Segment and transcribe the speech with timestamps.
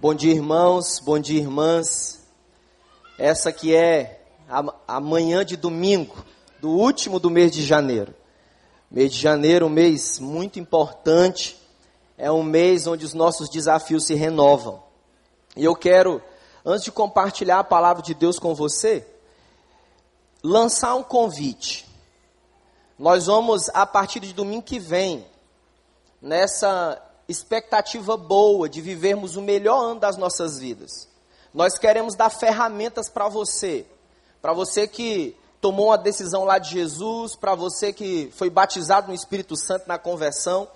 [0.00, 2.20] Bom dia, irmãos, bom dia, irmãs.
[3.18, 6.24] Essa que é a, a manhã de domingo,
[6.60, 8.14] do último do mês de janeiro.
[8.88, 11.60] Mês de janeiro, um mês muito importante,
[12.16, 14.80] é um mês onde os nossos desafios se renovam.
[15.56, 16.22] E eu quero,
[16.64, 19.04] antes de compartilhar a palavra de Deus com você,
[20.44, 21.88] lançar um convite.
[22.96, 25.26] Nós vamos, a partir de domingo que vem,
[26.22, 31.06] nessa expectativa boa de vivermos o melhor ano das nossas vidas.
[31.52, 33.84] Nós queremos dar ferramentas para você,
[34.40, 39.14] para você que tomou uma decisão lá de Jesus, para você que foi batizado no
[39.14, 40.68] Espírito Santo na conversão,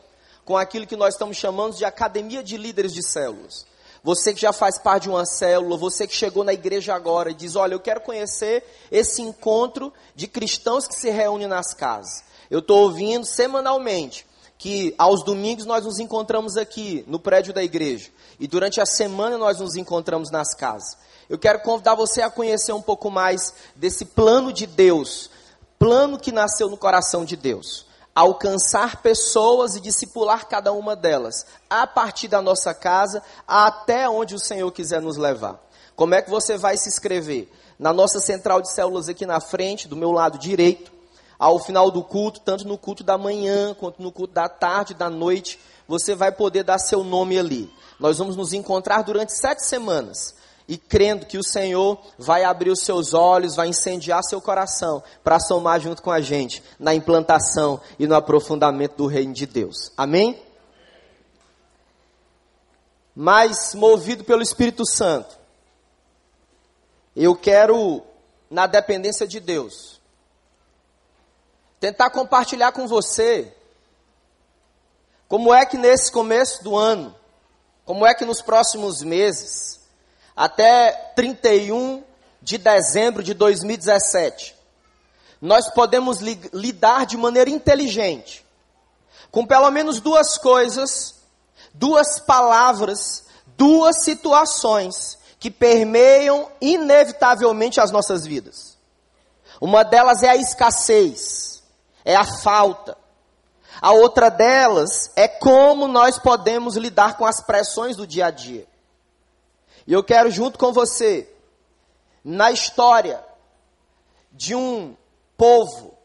[0.45, 3.65] com aquilo que nós estamos chamando de academia de líderes de células.
[4.05, 7.34] Você que já faz parte de uma célula, você que chegou na igreja agora e
[7.34, 12.24] diz: Olha, eu quero conhecer esse encontro de cristãos que se reúnem nas casas.
[12.51, 14.27] Eu estou ouvindo semanalmente
[14.62, 19.37] que aos domingos nós nos encontramos aqui no prédio da igreja e durante a semana
[19.37, 20.97] nós nos encontramos nas casas.
[21.29, 25.29] Eu quero convidar você a conhecer um pouco mais desse plano de Deus,
[25.80, 27.87] plano que nasceu no coração de Deus.
[28.15, 34.38] Alcançar pessoas e discipular cada uma delas, a partir da nossa casa, até onde o
[34.38, 35.60] Senhor quiser nos levar.
[35.97, 37.51] Como é que você vai se inscrever?
[37.80, 40.91] Na nossa central de células aqui na frente, do meu lado direito,
[41.43, 45.10] ao final do culto, tanto no culto da manhã, quanto no culto da tarde, da
[45.10, 47.68] noite, você vai poder dar seu nome ali.
[47.98, 50.37] Nós vamos nos encontrar durante sete semanas.
[50.68, 55.40] E crendo que o Senhor vai abrir os seus olhos, vai incendiar seu coração para
[55.40, 59.90] somar junto com a gente na implantação e no aprofundamento do reino de Deus.
[59.96, 60.40] Amém?
[63.16, 65.37] Mas movido pelo Espírito Santo,
[67.16, 68.00] eu quero,
[68.48, 70.00] na dependência de Deus,
[71.83, 73.53] tentar compartilhar com você
[75.27, 77.12] como é que nesse começo do ano,
[77.84, 79.81] como é que nos próximos meses,
[80.37, 82.05] até 31
[82.41, 84.55] de dezembro de 2017,
[85.41, 88.47] nós podemos li lidar de maneira inteligente
[89.32, 91.16] com pelo menos duas coisas,
[91.75, 93.25] duas palavras,
[93.56, 98.78] duas situações que permeiam inevitavelmente as nossas vidas.
[99.60, 101.51] Uma delas é a escassez
[102.04, 102.96] é a falta.
[103.80, 108.66] A outra delas é como nós podemos lidar com as pressões do dia a dia.
[109.86, 111.28] E eu quero, junto com você,
[112.24, 113.24] na história
[114.30, 114.96] de um
[115.36, 115.96] povo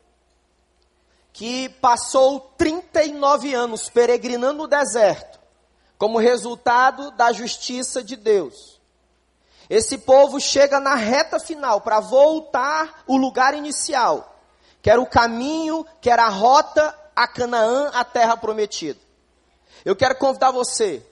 [1.31, 5.39] que passou 39 anos peregrinando no deserto,
[5.97, 8.81] como resultado da justiça de Deus.
[9.69, 14.36] Esse povo chega na reta final para voltar o lugar inicial
[14.87, 18.97] que era o caminho, que era a rota a Canaã, a terra prometida.
[19.83, 21.05] Eu quero convidar você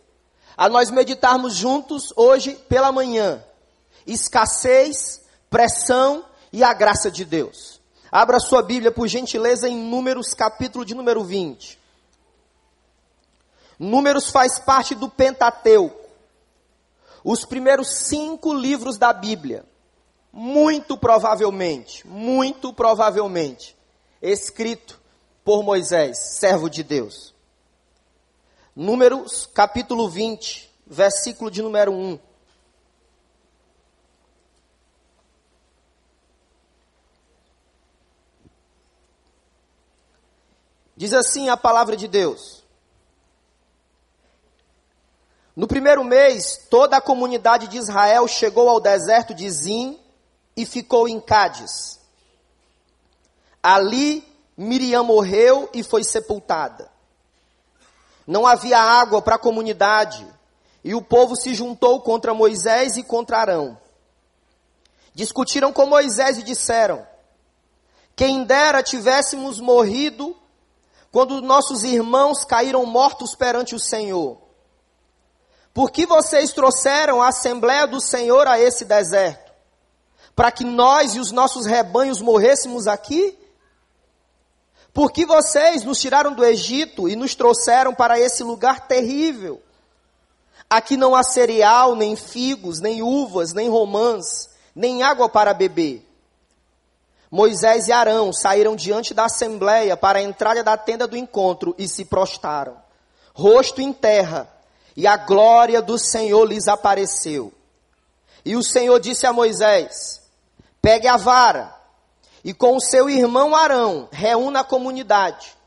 [0.56, 3.44] a nós meditarmos juntos hoje pela manhã.
[4.08, 7.82] Escassez, pressão e a graça de Deus.
[8.10, 11.78] Abra sua Bíblia, por gentileza, em Números, capítulo de número 20.
[13.78, 16.00] Números faz parte do Pentateuco.
[17.26, 19.66] Os primeiros cinco livros da Bíblia
[20.38, 23.74] muito provavelmente, muito provavelmente,
[24.22, 25.00] escrito
[25.46, 27.34] por Moisés, servo de Deus.
[28.76, 32.20] Números capítulo 20, versículo de número 1.
[40.98, 42.62] Diz assim a palavra de Deus.
[45.56, 50.02] No primeiro mês, toda a comunidade de Israel chegou ao deserto de Zim
[50.56, 52.00] e ficou em Cádiz.
[53.62, 54.24] Ali
[54.58, 56.90] Miriam morreu e foi sepultada.
[58.26, 60.26] Não havia água para a comunidade,
[60.84, 63.78] e o povo se juntou contra Moisés e contra Arão.
[65.14, 67.06] Discutiram com Moisés e disseram:
[68.16, 70.36] Quem dera tivéssemos morrido
[71.16, 74.38] quando nossos irmãos caíram mortos perante o Senhor.
[75.74, 79.45] Por que vocês trouxeram a Assembleia do Senhor a esse deserto?
[80.36, 83.38] Para que nós e os nossos rebanhos morrêssemos aqui?
[84.94, 89.62] Por que vocês nos tiraram do Egito e nos trouxeram para esse lugar terrível?
[90.70, 96.06] Aqui não há cereal, nem figos, nem uvas, nem romãs, nem água para beber.
[97.30, 101.88] Moisés e Arão saíram diante da assembleia para a entrada da tenda do encontro e
[101.88, 102.78] se prostaram,
[103.34, 104.50] rosto em terra,
[104.96, 107.54] e a glória do Senhor lhes apareceu.
[108.46, 110.22] E o Senhor disse a Moisés:
[110.86, 111.76] Pegue a vara
[112.44, 115.58] e com o seu irmão Arão reúna a comunidade.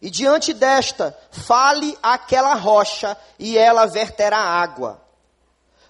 [0.00, 4.98] E diante desta, fale aquela rocha e ela verterá água.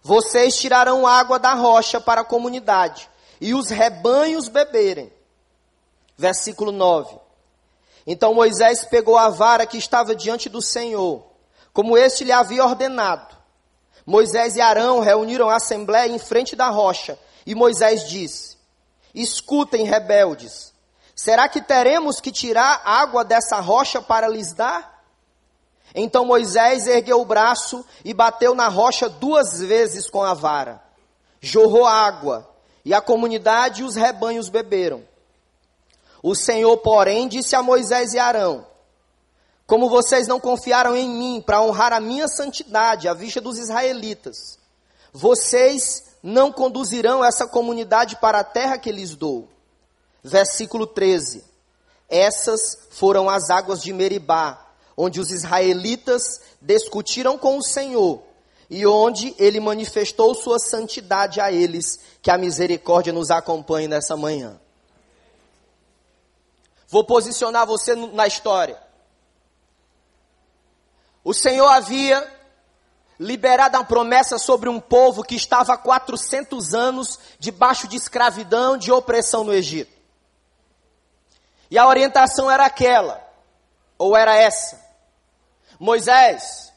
[0.02, 3.08] Vocês tirarão água da rocha para a comunidade
[3.40, 5.12] e os rebanhos beberem.
[6.18, 7.16] Versículo 9.
[8.04, 11.24] Então Moisés pegou a vara que estava diante do Senhor,
[11.72, 13.32] como este lhe havia ordenado.
[14.04, 17.16] Moisés e Arão reuniram a assembléia em frente da rocha,
[17.46, 18.55] e Moisés disse:
[19.16, 20.74] Escutem, rebeldes,
[21.14, 25.02] será que teremos que tirar água dessa rocha para lhes dar?
[25.94, 30.82] Então Moisés ergueu o braço e bateu na rocha duas vezes com a vara.
[31.40, 32.46] Jorrou água,
[32.84, 35.02] e a comunidade e os rebanhos beberam.
[36.22, 38.66] O Senhor, porém, disse a Moisés e Arão:
[39.66, 44.58] Como vocês não confiaram em mim para honrar a minha santidade à vista dos israelitas,
[45.12, 49.48] vocês não conduzirão essa comunidade para a terra que lhes dou.
[50.24, 51.44] Versículo 13.
[52.08, 58.24] Essas foram as águas de Meribá, onde os israelitas discutiram com o Senhor
[58.68, 64.60] e onde ele manifestou sua santidade a eles, que a misericórdia nos acompanhe nessa manhã.
[66.88, 68.82] Vou posicionar você na história.
[71.22, 72.35] O Senhor havia
[73.18, 78.92] liberado uma promessa sobre um povo que estava há 400 anos debaixo de escravidão, de
[78.92, 79.92] opressão no Egito.
[81.70, 83.20] E a orientação era aquela,
[83.98, 84.80] ou era essa:
[85.78, 86.72] Moisés,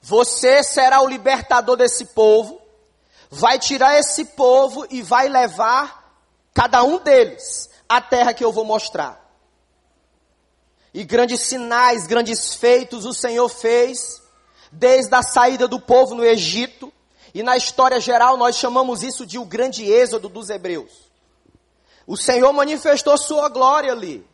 [0.00, 2.60] você será o libertador desse povo,
[3.30, 6.18] vai tirar esse povo e vai levar
[6.52, 9.20] cada um deles à terra que eu vou mostrar.
[10.92, 14.19] E grandes sinais, grandes feitos o Senhor fez,
[14.70, 16.92] desde a saída do povo no Egito,
[17.34, 21.10] e na história geral nós chamamos isso de o grande êxodo dos hebreus.
[22.06, 24.26] O Senhor manifestou sua glória ali.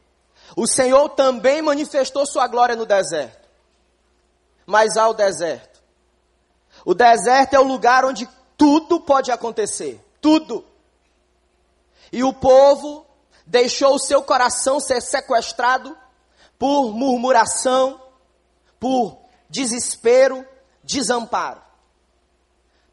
[0.56, 3.46] O Senhor também manifestou sua glória no deserto.
[4.64, 5.82] Mas há o deserto.
[6.84, 10.02] O deserto é o lugar onde tudo pode acontecer.
[10.20, 10.64] Tudo.
[12.10, 13.04] E o povo
[13.44, 15.96] deixou o seu coração ser sequestrado
[16.58, 18.00] por murmuração,
[18.80, 19.18] por
[19.48, 20.46] desespero,
[20.82, 21.62] desamparo.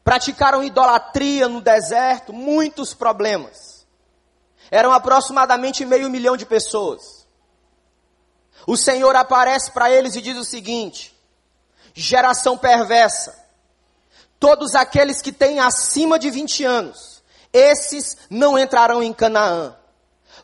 [0.02, 3.86] Praticaram idolatria no deserto, muitos problemas.
[4.70, 7.26] Eram aproximadamente meio milhão de pessoas.
[8.66, 11.14] O Senhor aparece para eles e diz o seguinte:
[11.94, 13.34] geração perversa,
[14.38, 17.22] todos aqueles que têm acima de 20 anos,
[17.52, 19.76] esses não entrarão em Canaã.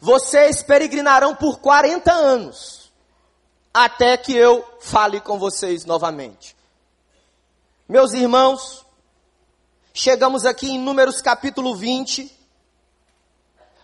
[0.01, 2.80] Vocês peregrinarão por 40 anos
[3.73, 6.57] até que eu fale com vocês novamente.
[7.89, 8.85] Meus irmãos,
[9.95, 12.31] chegamos aqui em Números capítulo 20,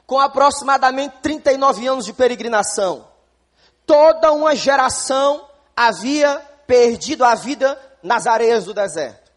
[0.06, 3.06] com aproximadamente 39 anos de peregrinação.
[3.84, 9.30] Toda uma geração havia perdido a vida nas areias do deserto.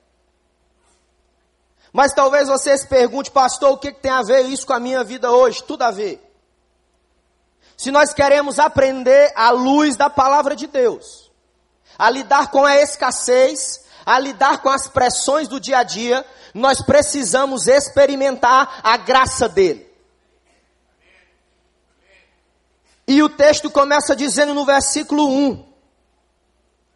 [1.91, 5.03] Mas talvez você se pergunte, pastor, o que tem a ver isso com a minha
[5.03, 5.63] vida hoje?
[5.63, 6.28] Tudo a ver
[7.79, 11.31] se nós queremos aprender à luz da palavra de Deus,
[11.97, 16.81] a lidar com a escassez, a lidar com as pressões do dia a dia, nós
[16.81, 19.89] precisamos experimentar a graça dele.
[23.07, 25.65] E o texto começa dizendo no versículo 1: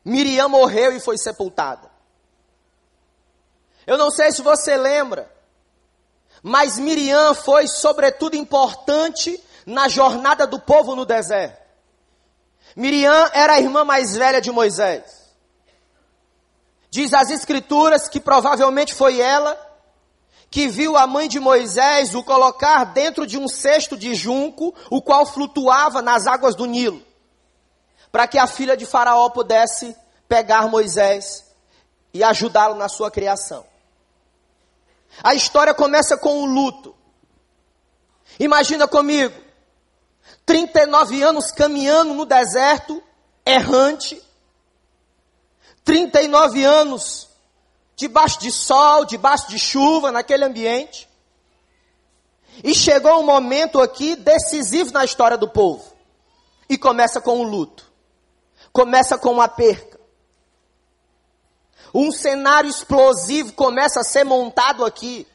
[0.04, 1.90] Miriam morreu e foi sepultada.
[3.88, 5.32] Eu não sei se você lembra,
[6.42, 11.62] mas Miriam foi sobretudo importante na jornada do povo no deserto.
[12.76, 15.24] Miriam era a irmã mais velha de Moisés.
[16.90, 19.60] Diz as escrituras que provavelmente foi ela
[20.54, 25.02] que viu a mãe de Moisés o colocar dentro de um cesto de junco, o
[25.02, 27.02] qual flutuava nas águas do Nilo,
[28.12, 29.96] para que a filha de Faraó pudesse
[30.28, 31.44] pegar Moisés
[32.14, 33.66] e ajudá-lo na sua criação.
[35.24, 36.96] A história começa com o luto.
[38.40, 39.34] Imagina comigo,
[40.46, 43.02] 39 anos caminhando no deserto,
[43.46, 44.22] errante.
[45.84, 47.30] 39 anos
[47.96, 51.10] debaixo de sol, debaixo de chuva, naquele ambiente.
[52.64, 55.92] E chegou um momento aqui decisivo na história do povo.
[56.70, 57.92] E começa com o luto.
[58.72, 60.00] Começa com a perca.
[61.94, 65.28] Um cenário explosivo começa a ser montado aqui.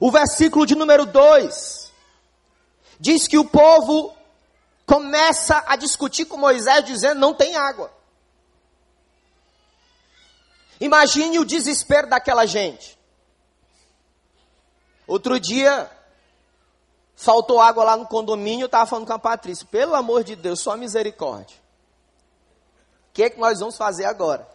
[0.00, 1.83] O versículo de número 2
[2.98, 4.14] diz que o povo
[4.86, 7.92] começa a discutir com Moisés, dizendo: não tem água.
[10.80, 12.98] Imagine o desespero daquela gente.
[15.06, 15.90] Outro dia,
[17.14, 20.60] faltou água lá no condomínio, eu estava falando com a Patrícia, pelo amor de Deus,
[20.60, 21.56] só misericórdia.
[23.10, 24.48] O que, é que nós vamos fazer agora?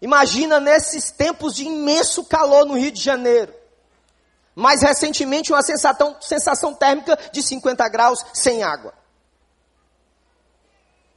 [0.00, 3.54] Imagina nesses tempos de imenso calor no Rio de Janeiro.
[4.54, 8.94] Mais recentemente, uma sensação, sensação térmica de 50 graus sem água.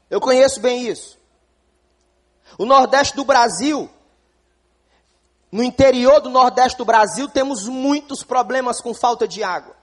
[0.09, 1.17] Eu conheço bem isso.
[2.57, 3.89] O Nordeste do Brasil,
[5.51, 9.75] no interior do Nordeste do Brasil, temos muitos problemas com falta de água.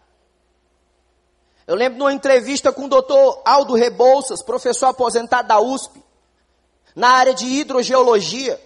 [1.67, 6.03] Eu lembro de uma entrevista com o doutor Aldo Rebouças, professor aposentado da USP,
[6.95, 8.61] na área de hidrogeologia.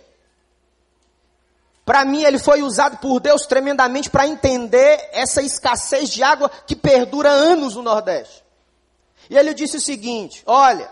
[1.89, 6.77] Para mim, ele foi usado por Deus tremendamente para entender essa escassez de água que
[6.77, 8.45] perdura anos no Nordeste.
[9.31, 10.87] E ele disse o seguinte: olha,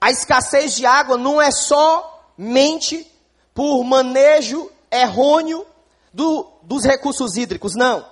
[0.00, 3.04] a escassez de água não é somente
[3.52, 5.66] por manejo errôneo
[6.12, 8.06] do, dos recursos hídricos, não.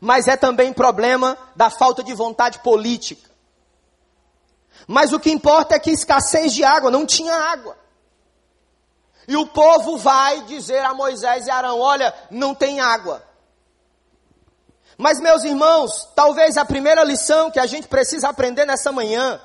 [0.00, 3.30] Mas é também problema da falta de vontade política.
[4.88, 7.80] Mas o que importa é que escassez de água, não tinha água.
[9.28, 13.22] E o povo vai dizer a Moisés e Arão: Olha, não tem água.
[14.98, 19.40] Mas, meus irmãos, talvez a primeira lição que a gente precisa aprender nessa manhã,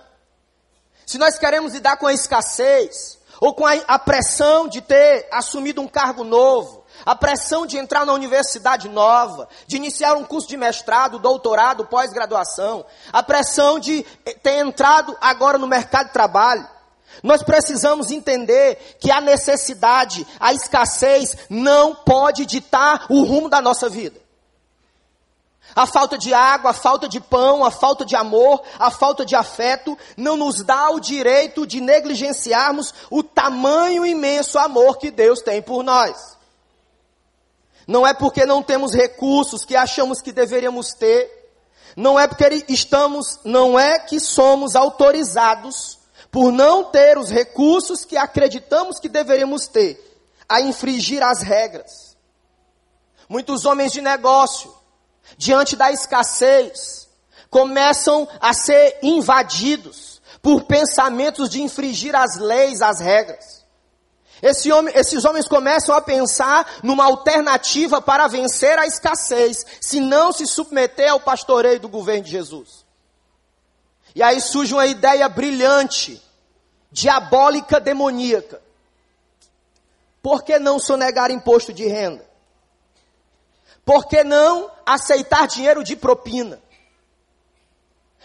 [1.06, 5.88] se nós queremos lidar com a escassez, ou com a, pressão de ter assumido um
[5.88, 11.20] cargo novo, a pressão de entrar na universidade nova, de iniciar um curso de mestrado,
[11.20, 14.04] doutorado, pós-graduação, a pressão de
[14.42, 16.68] ter entrado agora no mercado de trabalho,
[17.24, 23.90] nós precisamos entender que a necessidade, a escassez não pode ditar o rumo da nossa
[23.90, 24.20] vida.
[25.76, 29.36] A falta de água, a falta de pão, a falta de amor, a falta de
[29.36, 35.62] afeto não nos dá o direito de negligenciarmos o tamanho imenso amor que Deus tem
[35.62, 36.38] por nós.
[37.88, 41.32] Não é porque não temos recursos que achamos que deveríamos ter,
[41.96, 45.97] não é porque estamos, não é que somos autorizados
[46.32, 50.04] por não ter os recursos que acreditamos que deveríamos ter,
[50.48, 52.16] a infringir as regras.
[53.28, 54.74] Muitos homens de negócio,
[55.38, 57.08] diante da escassez,
[57.50, 63.66] começam a ser invadidos por pensamentos de infringir as leis, as regras.
[64.42, 70.32] Esse homem, esses homens começam a pensar numa alternativa para vencer a escassez, se não
[70.32, 72.87] se submeter ao pastoreio do governo de Jesus.
[74.18, 76.20] E aí surge uma ideia brilhante
[76.92, 78.60] diabólica demoníaca.
[80.24, 82.28] Por que não sonegar imposto de renda?
[83.86, 86.60] Por que não aceitar dinheiro de propina?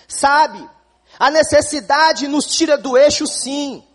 [0.09, 0.67] Sabe,
[1.19, 3.87] a necessidade nos tira do eixo, sim,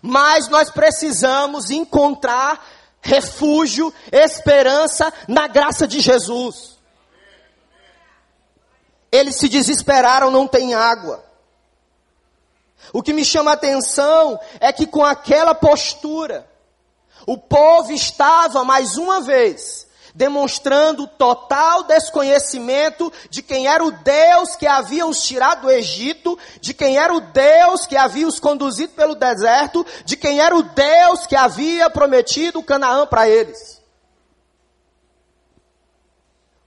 [0.00, 2.64] mas nós precisamos encontrar
[3.00, 6.75] refúgio, esperança na graça de Jesus.
[9.16, 11.24] Eles se desesperaram, não tem água.
[12.92, 16.46] O que me chama a atenção é que com aquela postura,
[17.26, 24.66] o povo estava mais uma vez demonstrando total desconhecimento de quem era o Deus que
[24.66, 29.14] havia os tirado do Egito, de quem era o Deus que havia os conduzido pelo
[29.14, 33.82] deserto, de quem era o Deus que havia prometido Canaã para eles.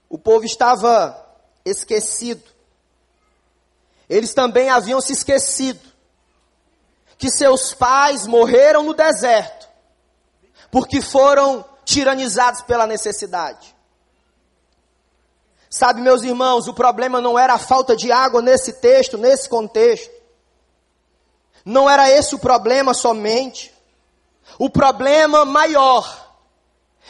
[0.08, 1.29] O povo estava
[1.64, 2.42] esquecido.
[4.08, 5.80] Eles também haviam se esquecido
[7.16, 9.68] que seus pais morreram no deserto,
[10.70, 13.76] porque foram tiranizados pela necessidade.
[15.68, 20.10] Sabe, meus irmãos, o problema não era a falta de água nesse texto, nesse contexto.
[21.64, 23.72] Não era esse o problema somente.
[24.58, 26.29] O problema maior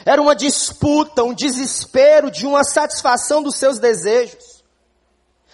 [0.04, 4.64] era uma disputa, um desespero de uma satisfação dos seus desejos.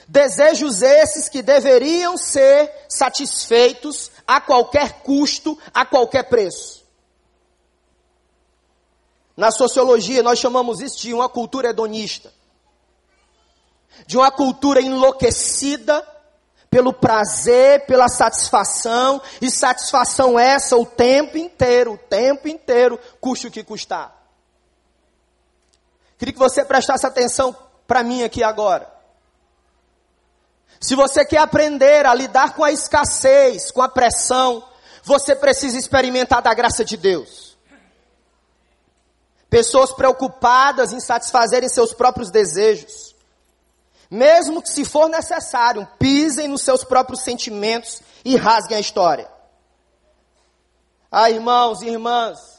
[0.09, 6.85] Desejos esses que deveriam ser satisfeitos a qualquer custo, a qualquer preço.
[9.37, 12.33] Na sociologia, nós chamamos isso de uma cultura hedonista.
[14.07, 16.07] De uma cultura enlouquecida
[16.71, 23.51] pelo prazer, pela satisfação, e satisfação essa o tempo inteiro, o tempo inteiro, custe o
[23.51, 24.16] que custar.
[26.19, 27.55] Queria que você prestasse atenção
[27.87, 28.91] para mim aqui agora.
[30.81, 34.63] Se você quer aprender a lidar com a escassez, com a pressão,
[35.03, 37.57] você precisa experimentar da graça de Deus.
[39.49, 43.15] Pessoas preocupadas em satisfazerem seus próprios desejos.
[44.11, 49.29] Mesmo que se for necessário, pisem nos seus próprios sentimentos e rasguem a história.
[51.11, 52.56] Ah, irmãos e irmãs,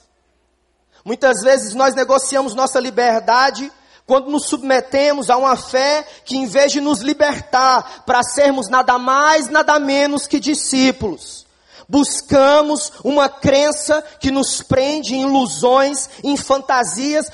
[1.07, 3.71] muitas vezes nós negociamos nossa liberdade
[4.05, 8.97] quando nos submetemos a uma fé que, em vez de nos libertar para sermos nada
[8.99, 11.47] mais, nada menos que discípulos,
[11.89, 17.31] Buscamos uma crença que nos prende em ilusões, em fantasias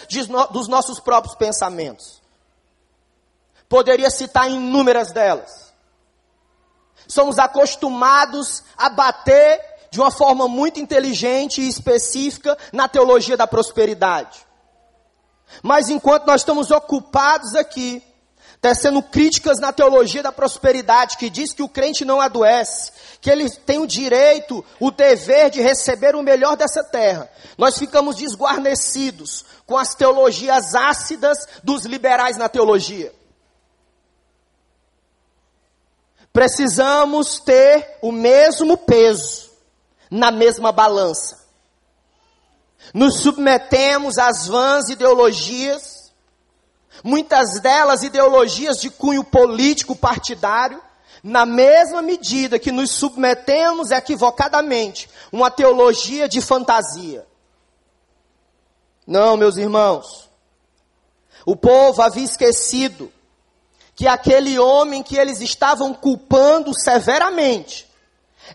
[0.52, 2.22] dos nossos próprios pensamentos.
[3.68, 5.74] Poderia citar inúmeras delas.
[7.08, 9.60] Somos acostumados a bater
[9.94, 14.40] de uma forma muito inteligente e específica na teologia da prosperidade.
[15.62, 18.02] Mas enquanto nós estamos ocupados aqui
[18.60, 23.48] tecendo críticas na teologia da prosperidade, que diz que o crente não adoece, que ele
[23.48, 27.30] tem o direito, o dever de receber o melhor dessa terra.
[27.56, 33.14] Nós ficamos desguarnecidos com as teologias ácidas dos liberais na teologia.
[36.32, 39.53] Precisamos ter o mesmo peso
[40.14, 41.44] na mesma balança.
[42.94, 46.04] Nos submetemos às vãs ideologias
[47.04, 50.80] muitas delas ideologias de cunho político partidário,
[51.24, 57.26] na mesma medida que nos submetemos equivocadamente uma teologia de fantasia.
[59.08, 60.30] Não, meus irmãos.
[61.46, 63.12] O povo havia esquecido
[63.96, 67.92] que aquele homem que eles estavam culpando severamente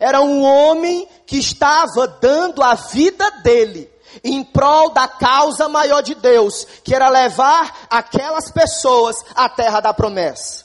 [0.00, 3.90] era um homem que estava dando a vida dele
[4.22, 9.92] em prol da causa maior de Deus, que era levar aquelas pessoas à terra da
[9.92, 10.64] promessa.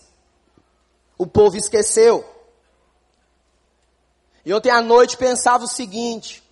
[1.17, 2.25] O povo esqueceu.
[4.45, 6.43] E ontem à noite pensava o seguinte: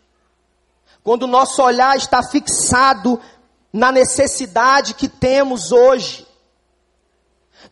[1.04, 3.20] quando o nosso olhar está fixado
[3.74, 6.28] na necessidade que temos hoje,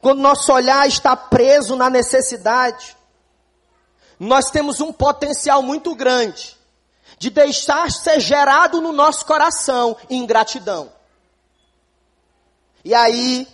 [0.02, 2.96] quando nosso olhar está preso na necessidade,
[4.20, 6.58] nós temos um potencial muito grande
[7.18, 10.92] de deixar ser gerado no nosso coração ingratidão.
[12.84, 13.48] E aí,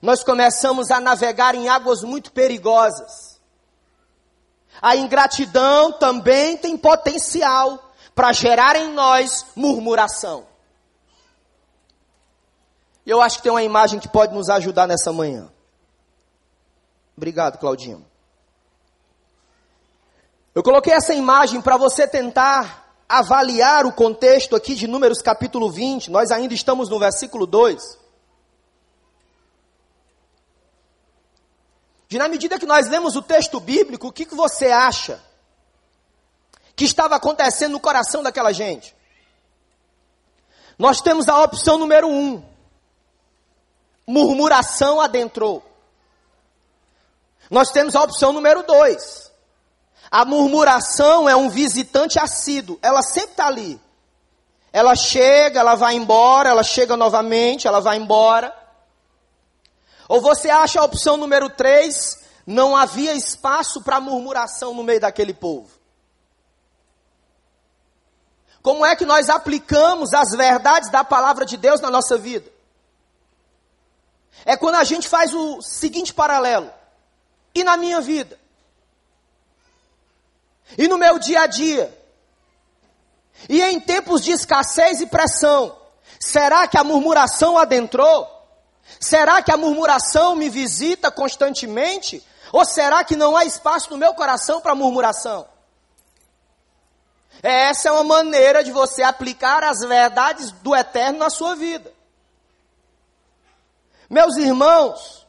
[0.00, 3.38] nós começamos a navegar em águas muito perigosas.
[4.80, 10.46] A ingratidão também tem potencial para gerar em nós murmuração.
[13.04, 15.50] Eu acho que tem uma imagem que pode nos ajudar nessa manhã.
[17.16, 18.04] Obrigado, Claudinho.
[20.58, 26.10] Eu coloquei essa imagem para você tentar avaliar o contexto aqui de Números capítulo 20.
[26.10, 27.96] Nós ainda estamos no versículo 2.
[32.08, 35.22] De na medida que nós lemos o texto bíblico, o que, que você acha
[36.74, 38.96] que estava acontecendo no coração daquela gente?
[40.76, 42.42] Nós temos a opção número um.
[44.04, 45.64] Murmuração adentrou.
[47.48, 49.27] Nós temos a opção número dois
[50.10, 53.80] a murmuração é um visitante assíduo, ela sempre está ali.
[54.72, 58.54] Ela chega, ela vai embora, ela chega novamente, ela vai embora.
[60.08, 65.34] Ou você acha a opção número 3, não havia espaço para murmuração no meio daquele
[65.34, 65.70] povo.
[68.62, 72.50] Como é que nós aplicamos as verdades da palavra de Deus na nossa vida?
[74.44, 76.70] É quando a gente faz o seguinte paralelo.
[77.54, 78.37] E na minha vida?
[80.76, 81.96] E no meu dia a dia.
[83.48, 85.76] E em tempos de escassez e pressão,
[86.18, 88.26] será que a murmuração adentrou?
[89.00, 92.24] Será que a murmuração me visita constantemente?
[92.52, 95.46] Ou será que não há espaço no meu coração para murmuração?
[97.42, 101.92] Essa é uma maneira de você aplicar as verdades do eterno na sua vida.
[104.10, 105.26] Meus irmãos,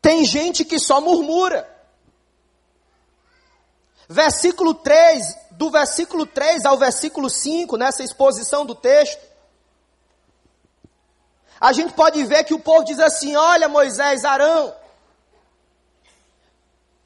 [0.00, 1.68] tem gente que só murmura
[4.10, 9.20] versículo 3, do versículo 3 ao versículo 5, nessa exposição do texto,
[11.60, 14.74] a gente pode ver que o povo diz assim: Olha, Moisés, Arão,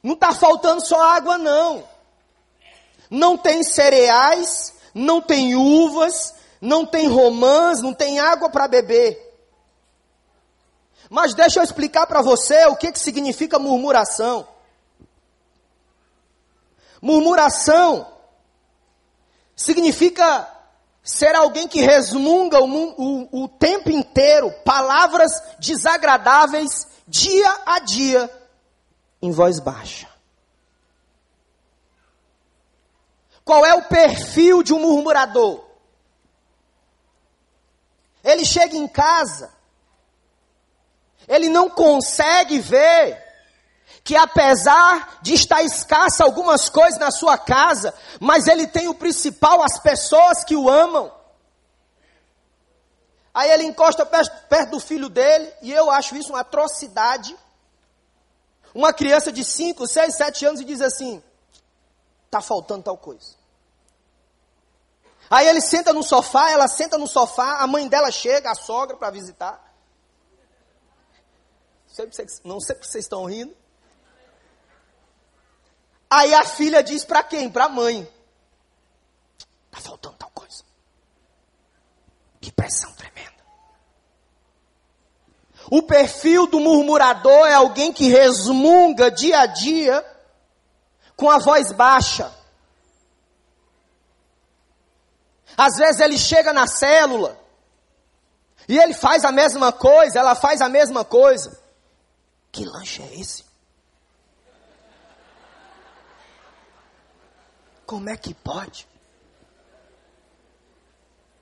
[0.02, 1.84] não está faltando só água, não.
[3.10, 9.20] Não tem cereais, não tem uvas, não tem romãs, não tem água para beber.
[11.10, 14.53] Mas deixa eu explicar para você o que, que significa murmuração.
[17.04, 18.10] Murmuração
[19.54, 20.50] significa
[21.02, 28.30] ser alguém que resmunga o, o, o, tempo inteiro palavras desagradáveis dia a dia
[29.20, 30.08] em voz baixa.
[33.44, 35.62] Qual é o perfil de um murmurador?
[38.24, 39.52] Ele chega em casa,
[41.28, 43.23] ele não consegue ver
[44.04, 49.62] que apesar de estar escassa algumas coisas na sua casa, mas ele tem o principal,
[49.62, 51.10] as pessoas que o amam.
[53.32, 57.34] Aí ele encosta perto do filho dele, e eu acho isso uma atrocidade.
[58.74, 61.22] Uma criança de 5, 6, 7 anos e diz assim:
[62.26, 63.34] está faltando tal coisa.
[65.30, 68.96] Aí ele senta no sofá, ela senta no sofá, a mãe dela chega, a sogra,
[68.96, 69.62] para visitar.
[72.44, 73.56] Não sei porque vocês estão rindo.
[76.14, 77.50] Aí a filha diz para quem?
[77.50, 78.08] Para a mãe.
[79.68, 80.62] Tá faltando tal coisa.
[82.40, 83.42] Que pressão tremenda.
[85.68, 90.06] O perfil do murmurador é alguém que resmunga dia a dia
[91.16, 92.32] com a voz baixa.
[95.56, 97.36] Às vezes ele chega na célula
[98.68, 101.60] e ele faz a mesma coisa, ela faz a mesma coisa.
[102.52, 103.53] Que lanche é esse?
[107.94, 108.88] Como é que pode?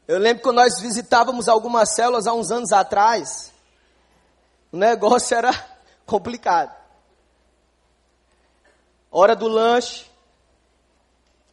[0.06, 3.50] Eu lembro quando nós visitávamos algumas células há uns anos atrás,
[4.70, 5.50] o negócio era
[6.04, 6.76] complicado.
[9.10, 10.04] Hora do lanche,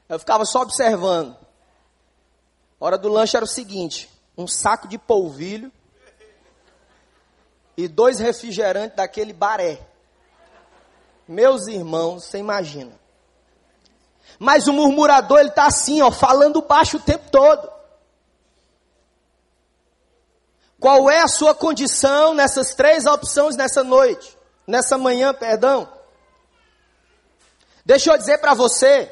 [0.09, 1.33] eu ficava só observando.
[2.77, 5.71] Hora do lanche era o seguinte: um saco de polvilho
[7.77, 9.79] e dois refrigerantes daquele baré.
[11.25, 12.98] Meus irmãos, você imagina.
[14.39, 17.69] Mas o murmurador, ele está assim, ó, falando baixo o tempo todo.
[20.79, 24.37] Qual é a sua condição nessas três opções nessa noite?
[24.65, 25.89] Nessa manhã, perdão.
[27.85, 29.11] Deixa eu dizer para você.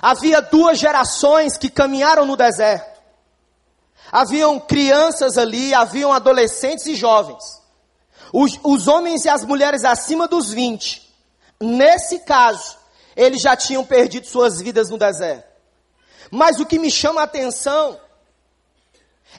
[0.00, 3.00] Havia duas gerações que caminharam no deserto.
[4.10, 7.60] Haviam crianças ali, haviam adolescentes e jovens.
[8.32, 11.10] Os, os homens e as mulheres acima dos 20.
[11.60, 12.76] Nesse caso,
[13.16, 15.50] eles já tinham perdido suas vidas no deserto.
[16.30, 18.00] Mas o que me chama a atenção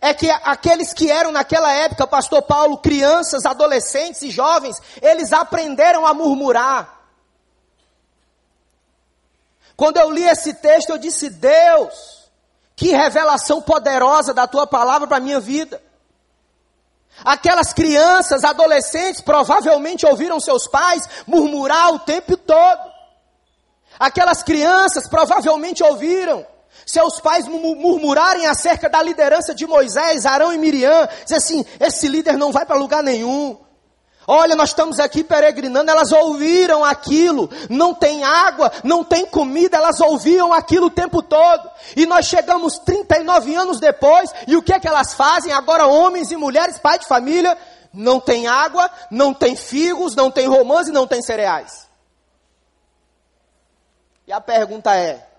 [0.01, 6.05] é que aqueles que eram naquela época, pastor Paulo, crianças, adolescentes e jovens, eles aprenderam
[6.05, 7.01] a murmurar.
[9.75, 12.29] Quando eu li esse texto, eu disse: Deus,
[12.75, 15.81] que revelação poderosa da tua palavra para a minha vida.
[17.23, 22.92] Aquelas crianças, adolescentes, provavelmente ouviram seus pais murmurar o tempo todo.
[24.03, 26.45] Aquelas crianças provavelmente ouviram
[26.85, 32.37] seus pais murmurarem acerca da liderança de Moisés, Arão e Miriam, dizer assim: esse líder
[32.37, 33.57] não vai para lugar nenhum.
[34.27, 40.01] Olha, nós estamos aqui peregrinando, elas ouviram aquilo, não tem água, não tem comida, elas
[40.01, 41.69] ouviam aquilo o tempo todo.
[41.95, 45.53] E nós chegamos 39 anos depois, e o que é que elas fazem?
[45.53, 47.57] Agora homens e mulheres, pai de família,
[47.93, 51.92] não tem água, não tem figos, não tem romãs e não tem cereais.
[54.27, 55.29] E a pergunta é: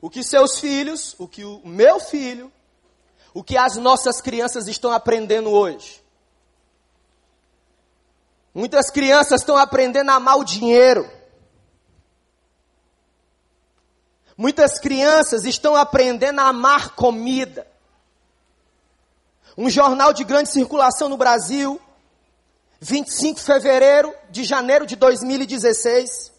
[0.00, 2.50] o que seus filhos, o que o meu filho,
[3.34, 6.02] o que as nossas crianças estão aprendendo hoje?
[8.52, 11.08] Muitas crianças estão aprendendo a amar o dinheiro.
[14.36, 17.66] Muitas crianças estão aprendendo a amar comida.
[19.56, 21.80] Um jornal de grande circulação no Brasil,
[22.80, 26.29] 25 de fevereiro de janeiro de 2016,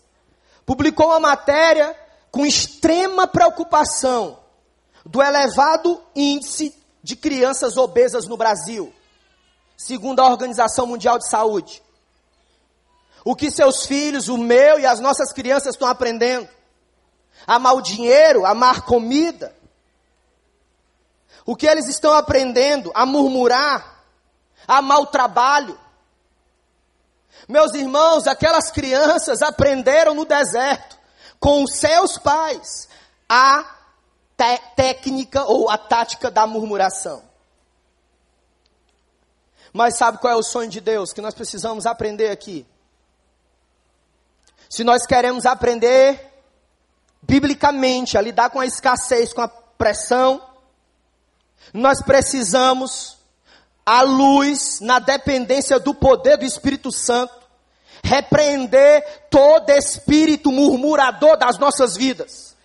[0.71, 1.93] publicou uma matéria
[2.31, 4.39] com extrema preocupação
[5.05, 8.93] do elevado índice de crianças obesas no Brasil,
[9.75, 11.83] segundo a Organização Mundial de Saúde.
[13.25, 16.47] O que seus filhos, o meu e as nossas crianças estão aprendendo?
[17.45, 19.53] Amar o dinheiro, amar comida.
[21.45, 22.93] O que eles estão aprendendo?
[22.95, 24.05] A murmurar,
[24.65, 25.77] a amar o trabalho.
[27.47, 30.97] Meus irmãos, aquelas crianças aprenderam no deserto
[31.39, 32.87] com seus pais
[33.27, 33.65] a
[34.75, 37.23] técnica ou a tática da murmuração.
[39.73, 42.65] Mas sabe qual é o sonho de Deus que nós precisamos aprender aqui?
[44.69, 46.31] Se nós queremos aprender
[47.21, 50.41] biblicamente a lidar com a escassez, com a pressão,
[51.73, 53.17] nós precisamos,
[53.85, 57.33] à luz, na dependência do poder do Espírito Santo,
[58.03, 62.55] repreender todo espírito murmurador das nossas vidas.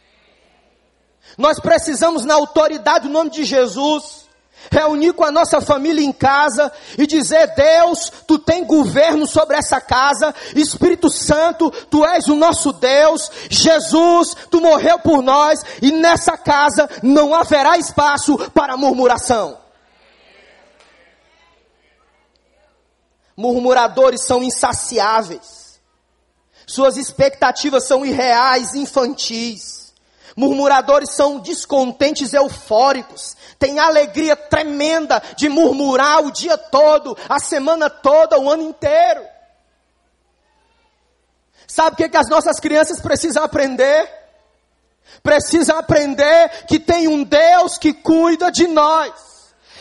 [1.37, 4.26] Nós precisamos, na autoridade do nome de Jesus,
[4.70, 9.81] reunir com a nossa família em casa e dizer: Deus, tu tem governo sobre essa
[9.81, 16.37] casa, Espírito Santo, tu és o nosso Deus, Jesus, tu morreu por nós e nessa
[16.38, 19.65] casa não haverá espaço para murmuração.
[23.37, 25.81] Murmuradores são insaciáveis.
[26.66, 29.92] Suas expectativas são irreais, infantis.
[30.37, 33.37] Murmuradores são descontentes eufóricos.
[33.59, 39.25] Tem alegria tremenda de murmurar o dia todo, a semana toda, o ano inteiro.
[41.66, 44.16] Sabe o que, que as nossas crianças precisam aprender?
[45.22, 49.12] precisam aprender que tem um Deus que cuida de nós.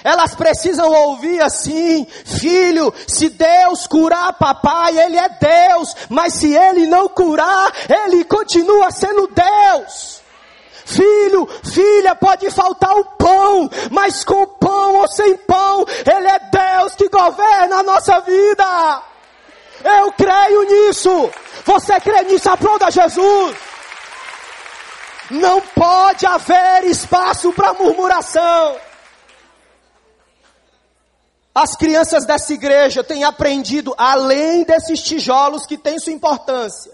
[0.05, 6.85] Elas precisam ouvir assim, filho, se Deus curar papai, ele é Deus, mas se ele
[6.85, 10.21] não curar, ele continua sendo Deus.
[10.85, 16.93] Filho, filha, pode faltar o pão, mas com pão ou sem pão, Ele é Deus
[16.93, 19.01] que governa a nossa vida.
[19.83, 21.31] Eu creio nisso.
[21.65, 22.47] Você crê nisso?
[22.51, 23.55] Aplauda Jesus.
[25.31, 28.77] Não pode haver espaço para murmuração.
[31.55, 36.91] As crianças dessa igreja têm aprendido, além desses tijolos que têm sua importância,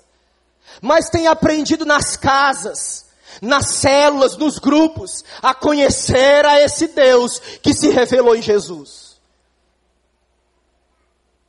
[0.80, 3.08] mas têm aprendido nas casas,
[3.42, 9.20] nas células, nos grupos, a conhecer a esse Deus que se revelou em Jesus.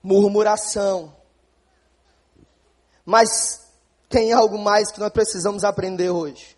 [0.02, 1.14] Murmuração.
[3.04, 3.60] Mas
[4.08, 6.56] tem algo mais que nós precisamos aprender hoje.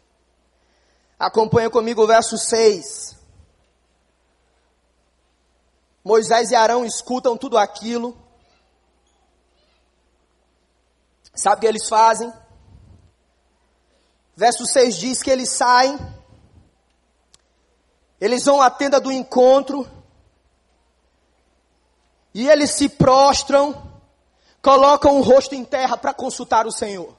[1.19, 3.24] Acompanha comigo o verso 6.
[6.05, 8.15] Moisés e Arão escutam tudo aquilo.
[11.35, 12.31] Sabe o que eles fazem?
[14.37, 15.99] Verso 6 diz que eles saem,
[18.21, 19.89] eles vão à tenda do encontro,
[22.35, 24.01] e eles se prostram,
[24.61, 27.17] colocam o rosto em terra para consultar o Senhor.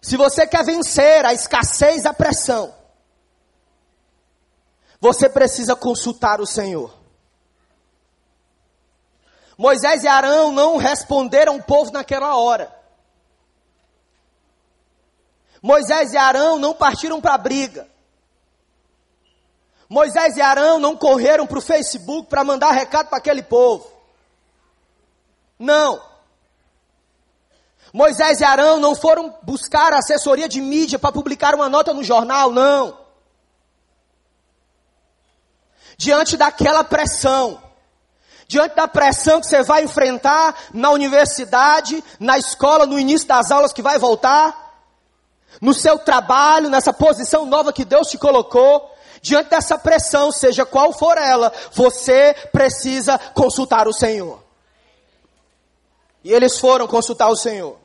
[0.00, 2.74] Se você quer vencer a escassez, a pressão,
[5.02, 6.94] você precisa consultar o Senhor.
[9.58, 12.72] Moisés e Arão não responderam o povo naquela hora.
[15.60, 17.88] Moisés e Arão não partiram para a briga.
[19.88, 23.90] Moisés e Arão não correram para o Facebook para mandar recado para aquele povo.
[25.58, 26.00] Não.
[27.92, 32.52] Moisés e Arão não foram buscar assessoria de mídia para publicar uma nota no jornal,
[32.52, 33.01] não.
[35.96, 37.60] Diante daquela pressão,
[38.48, 43.72] diante da pressão que você vai enfrentar na universidade, na escola, no início das aulas
[43.72, 44.62] que vai voltar,
[45.60, 48.90] no seu trabalho, nessa posição nova que Deus te colocou,
[49.22, 54.42] diante dessa pressão, seja qual for ela, você precisa consultar o Senhor.
[56.24, 57.78] E eles foram consultar o Senhor.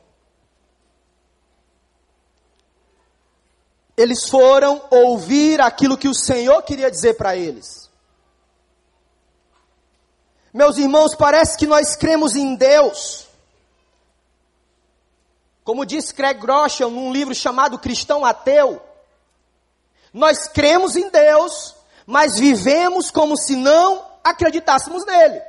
[3.96, 7.87] Eles foram ouvir aquilo que o Senhor queria dizer para eles.
[10.58, 13.28] Meus irmãos, parece que nós cremos em Deus
[15.68, 18.80] como diz Craig Groeschel num livro chamado Cristão Ateu,
[20.14, 21.74] nós cremos em Deus,
[22.06, 25.42] mas vivemos como se não acreditássemos nele.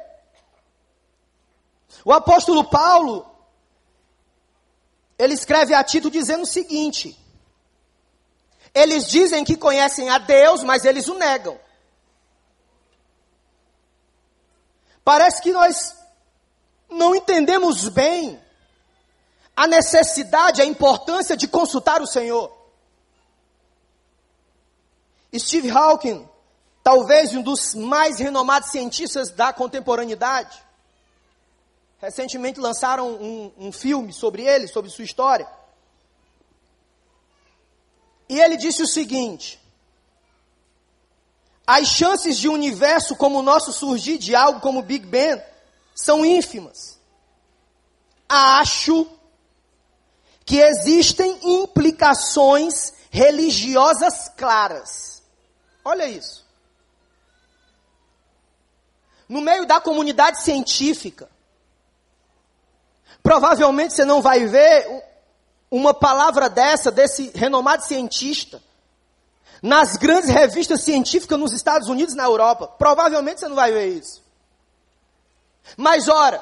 [2.03, 3.25] O apóstolo Paulo,
[5.17, 7.17] ele escreve a Tito dizendo o seguinte:
[8.73, 11.57] eles dizem que conhecem a Deus, mas eles o negam.
[15.09, 15.97] Parece que nós
[16.87, 18.39] não entendemos bem
[19.55, 22.55] a necessidade, a importância de consultar o Senhor.
[25.35, 26.29] Steve Hawking,
[26.83, 30.63] talvez um dos mais renomados cientistas da contemporaneidade,
[31.97, 35.49] recentemente lançaram um, um filme sobre ele, sobre sua história.
[38.29, 39.58] E ele disse o seguinte:
[41.71, 45.39] as chances de um universo como o nosso surgir de algo como o Big Bang
[45.93, 46.99] são ínfimas.
[48.27, 49.07] Acho
[50.43, 55.21] que existem implicações religiosas claras.
[55.85, 56.43] Olha isso.
[59.27, 61.29] No meio da comunidade científica,
[63.21, 65.03] provavelmente você não vai ver
[65.69, 68.59] uma palavra dessa, desse renomado cientista,
[69.61, 72.67] nas grandes revistas científicas nos Estados Unidos e na Europa.
[72.67, 74.23] Provavelmente você não vai ver isso.
[75.77, 76.41] Mas ora,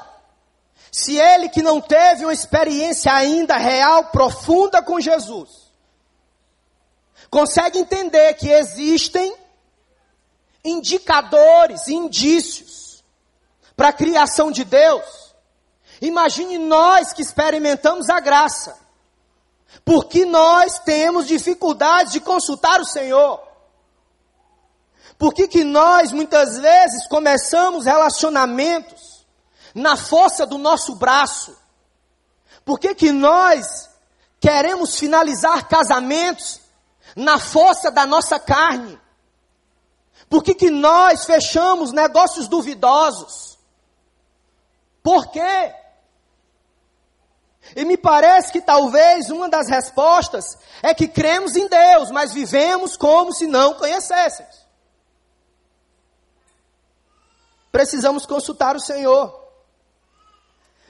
[0.90, 5.50] se ele que não teve uma experiência ainda real, profunda com Jesus,
[7.30, 9.34] consegue entender que existem
[10.64, 13.04] indicadores, indícios
[13.76, 15.34] para a criação de Deus,
[16.00, 18.76] imagine nós que experimentamos a graça,
[19.84, 23.40] porque nós temos dificuldades de consultar o Senhor.
[25.18, 29.26] Por que, que nós muitas vezes começamos relacionamentos
[29.74, 31.56] na força do nosso braço?
[32.64, 33.88] Por que, que nós
[34.40, 36.60] queremos finalizar casamentos
[37.16, 38.98] na força da nossa carne?
[40.28, 43.58] Por que, que nós fechamos negócios duvidosos?
[45.02, 45.74] Por quê?
[47.76, 52.96] E me parece que talvez uma das respostas é que cremos em Deus, mas vivemos
[52.96, 54.66] como se não conhecêssemos.
[57.70, 59.38] Precisamos consultar o Senhor.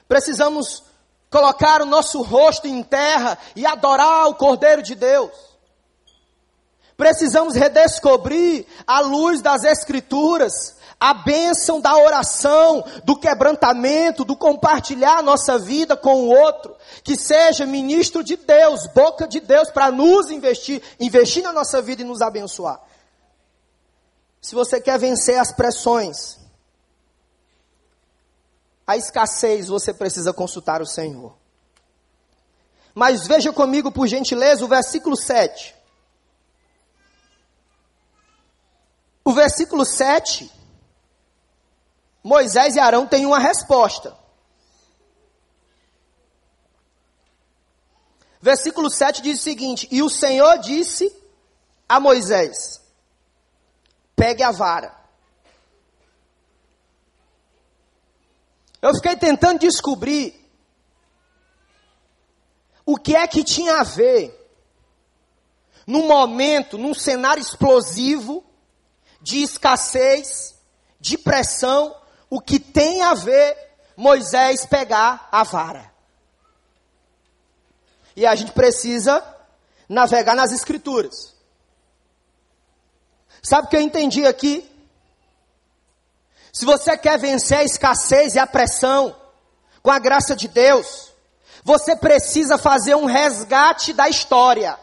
[0.07, 0.83] Precisamos
[1.29, 5.31] colocar o nosso rosto em terra e adorar o Cordeiro de Deus.
[6.97, 15.23] Precisamos redescobrir a luz das Escrituras, a bênção da oração, do quebrantamento, do compartilhar a
[15.23, 20.29] nossa vida com o outro, que seja ministro de Deus, boca de Deus para nos
[20.29, 22.81] investir, investir na nossa vida e nos abençoar.
[24.41, 26.37] Se você quer vencer as pressões,
[28.85, 31.33] a escassez, você precisa consultar o Senhor.
[32.93, 35.75] Mas veja comigo, por gentileza, o versículo 7.
[39.23, 40.58] O versículo 7,
[42.29, 44.15] Moisés e Arão têm uma resposta.
[48.39, 51.11] Versículo 7 diz o seguinte: E o Senhor disse
[51.89, 52.79] a Moisés:
[54.15, 54.95] Pegue a vara
[58.79, 60.39] Eu fiquei tentando descobrir
[62.85, 64.35] o que é que tinha a ver
[65.87, 68.45] num momento, num cenário explosivo
[69.19, 70.55] de escassez,
[70.99, 71.98] de pressão,
[72.29, 73.57] o que tem a ver
[73.95, 75.91] Moisés pegar a vara.
[78.15, 79.23] E a gente precisa
[79.87, 81.33] navegar nas escrituras.
[83.41, 84.69] Sabe o que eu entendi aqui?
[86.51, 89.15] Se você quer vencer a escassez e a pressão,
[89.81, 91.13] com a graça de Deus,
[91.63, 94.77] você precisa fazer um resgate da história.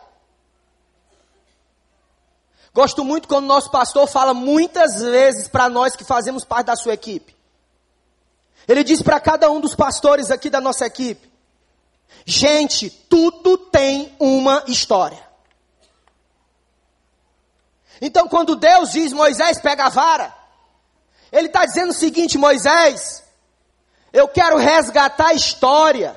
[2.77, 6.93] Gosto muito quando nosso pastor fala muitas vezes para nós que fazemos parte da sua
[6.93, 7.35] equipe.
[8.69, 11.27] Ele diz para cada um dos pastores aqui da nossa equipe:
[12.27, 15.27] gente, tudo tem uma história.
[17.99, 20.37] Então, quando Deus diz Moisés pega a vara,
[21.33, 23.25] ele está dizendo o seguinte, Moisés,
[24.13, 26.15] eu quero resgatar a história,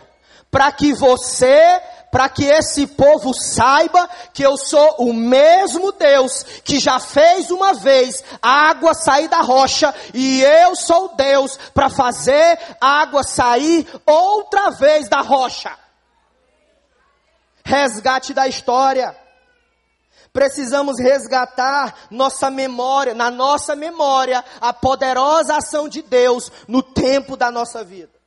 [0.51, 6.79] para que você, para que esse povo saiba que eu sou o mesmo Deus que
[6.79, 13.23] já fez uma vez água sair da rocha, e eu sou Deus para fazer água
[13.23, 15.77] sair outra vez da rocha.
[17.63, 19.15] Resgate da história.
[20.31, 27.49] Precisamos resgatar nossa memória, na nossa memória, a poderosa ação de Deus no tempo da
[27.49, 28.18] nossa vida.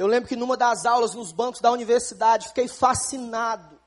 [0.00, 3.78] Eu lembro que numa das aulas nos bancos da universidade, fiquei fascinado.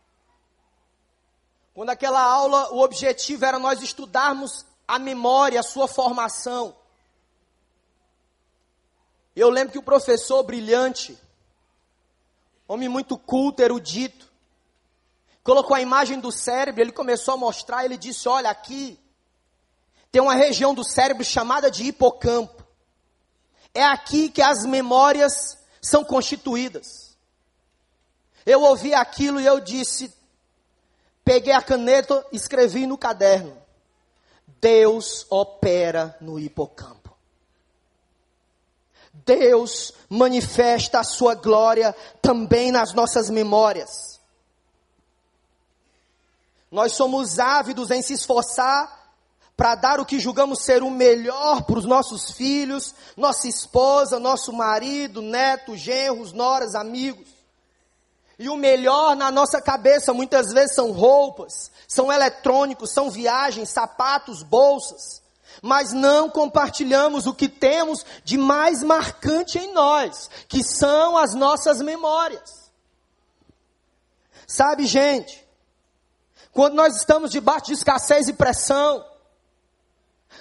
[1.73, 6.75] Quando aquela aula, o objetivo era nós estudarmos a memória, a sua formação.
[9.35, 11.17] Eu lembro que o professor brilhante,
[12.67, 14.31] homem muito culto, erudito,
[15.43, 18.99] colocou a imagem do cérebro, ele começou a mostrar, ele disse: Olha, aqui
[20.11, 22.63] tem uma região do cérebro chamada de hipocampo.
[23.73, 27.15] É aqui que as memórias são constituídas.
[28.45, 30.11] Eu ouvi aquilo e eu disse,
[31.23, 33.55] peguei a caneta, escrevi no caderno:
[34.59, 37.03] Deus opera no hipocampo.
[39.13, 44.19] Deus manifesta a sua glória também nas nossas memórias.
[46.71, 49.02] Nós somos ávidos em se esforçar
[49.55, 54.51] para dar o que julgamos ser o melhor para os nossos filhos, nossa esposa, nosso
[54.51, 57.27] marido, neto, genros, noras, amigos.
[58.39, 64.41] E o melhor na nossa cabeça muitas vezes são roupas, são eletrônicos, são viagens, sapatos,
[64.41, 65.21] bolsas.
[65.61, 71.79] Mas não compartilhamos o que temos de mais marcante em nós, que são as nossas
[71.79, 72.71] memórias.
[74.47, 75.47] Sabe, gente,
[76.51, 79.05] quando nós estamos debaixo de escassez e pressão,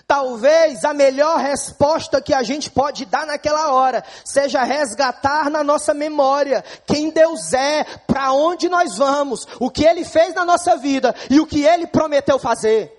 [0.07, 5.93] talvez a melhor resposta que a gente pode dar naquela hora seja resgatar na nossa
[5.95, 11.15] memória quem Deus é, para onde nós vamos, o que Ele fez na nossa vida
[11.31, 12.91] e o que Ele prometeu fazer.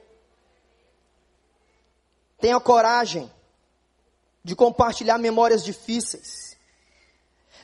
[2.40, 3.32] Tenha coragem
[4.44, 6.58] de compartilhar memórias difíceis,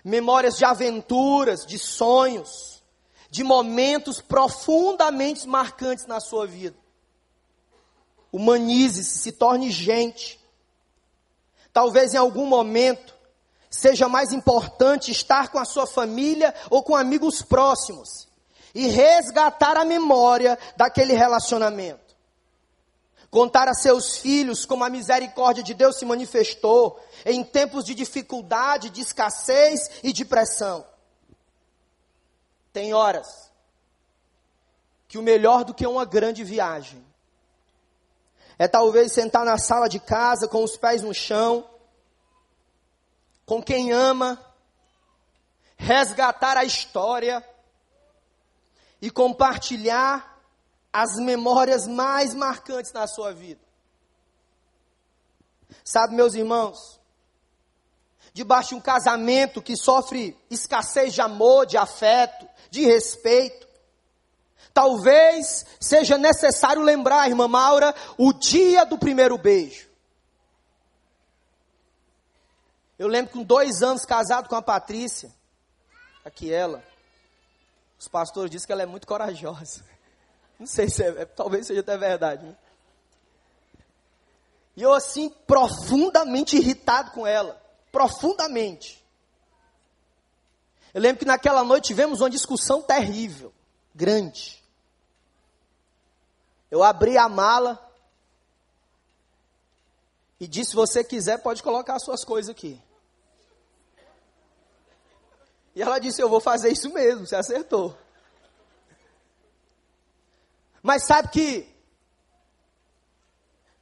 [0.03, 2.69] memórias de aventuras, de sonhos
[3.29, 6.75] de momentos profundamente marcantes na sua vida.
[8.31, 10.39] Humanize-se, se torne gente.
[11.73, 13.15] Talvez em algum momento
[13.69, 18.27] seja mais importante estar com a sua família ou com amigos próximos
[18.73, 22.09] e resgatar a memória daquele relacionamento.
[23.29, 28.89] Contar a seus filhos como a misericórdia de Deus se manifestou em tempos de dificuldade,
[28.89, 30.83] de escassez e de pressão.
[32.73, 33.51] Tem horas
[35.07, 37.05] que o melhor do que uma grande viagem
[38.59, 41.65] é talvez sentar na sala de casa com os pés no chão,
[43.45, 44.37] com quem ama,
[45.77, 47.43] resgatar a história
[49.01, 50.37] e compartilhar
[50.91, 53.61] as memórias mais marcantes na sua vida.
[55.81, 56.99] Sabe, meus irmãos,
[58.33, 63.68] debaixo de um casamento que sofre escassez de amor, de afeto, de respeito,
[64.79, 69.89] talvez seja necessário lembrar, irmã Maura, o dia do primeiro beijo.
[72.97, 75.29] Eu lembro com dois anos casado com a Patrícia,
[76.23, 76.81] aqui ela,
[77.99, 79.83] os pastores dizem que ela é muito corajosa.
[80.57, 82.45] Não sei se é, talvez seja até verdade.
[82.45, 82.55] Né?
[84.77, 87.61] E eu assim, profundamente irritado com ela.
[87.91, 89.03] Profundamente.
[90.93, 93.53] Eu lembro que naquela noite tivemos uma discussão terrível,
[93.93, 94.58] grande.
[96.69, 97.79] Eu abri a mala
[100.39, 102.81] e disse: se você quiser, pode colocar as suas coisas aqui.
[105.75, 107.97] E ela disse: Eu vou fazer isso mesmo, você acertou.
[110.81, 111.79] Mas sabe que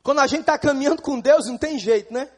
[0.02, 2.32] quando a gente está caminhando com Deus, não tem jeito, né?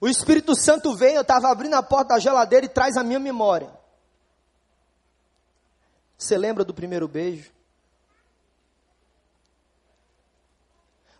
[0.00, 3.18] O Espírito Santo vem, eu estava abrindo a porta da geladeira e traz a minha
[3.18, 3.70] memória.
[6.16, 7.55] Você lembra do primeiro beijo?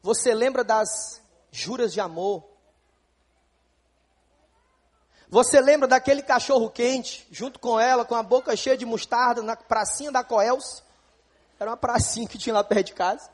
[0.06, 2.44] Você lembra das juras de amor?
[5.28, 9.56] Você lembra daquele cachorro quente, junto com ela, com a boca cheia de mostarda, na
[9.56, 10.84] pracinha da Coels?
[11.58, 13.28] Era uma pracinha que tinha lá perto de casa.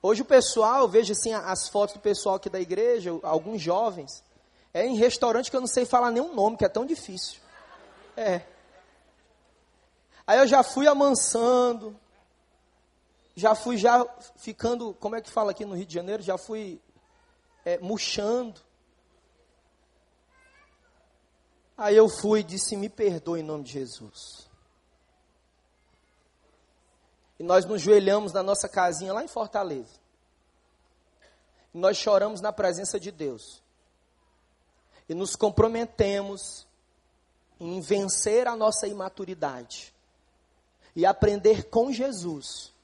[0.00, 4.24] Hoje o pessoal, eu vejo assim as fotos do pessoal aqui da igreja, alguns jovens,
[4.72, 7.40] é em restaurante que eu não sei falar nenhum nome, que é tão difícil.
[8.16, 8.40] É.
[10.26, 11.94] Aí eu já fui amansando,
[13.38, 14.04] já fui já
[14.36, 16.22] ficando, como é que fala aqui no Rio de Janeiro?
[16.22, 16.80] Já fui
[17.64, 18.60] é, murchando.
[21.76, 24.48] Aí eu fui e disse: Me perdoe em nome de Jesus.
[27.38, 30.00] E nós nos joelhamos na nossa casinha lá em Fortaleza.
[31.72, 33.62] E nós choramos na presença de Deus.
[35.08, 36.66] E nos comprometemos
[37.60, 39.94] em vencer a nossa imaturidade
[40.96, 42.76] e aprender com Jesus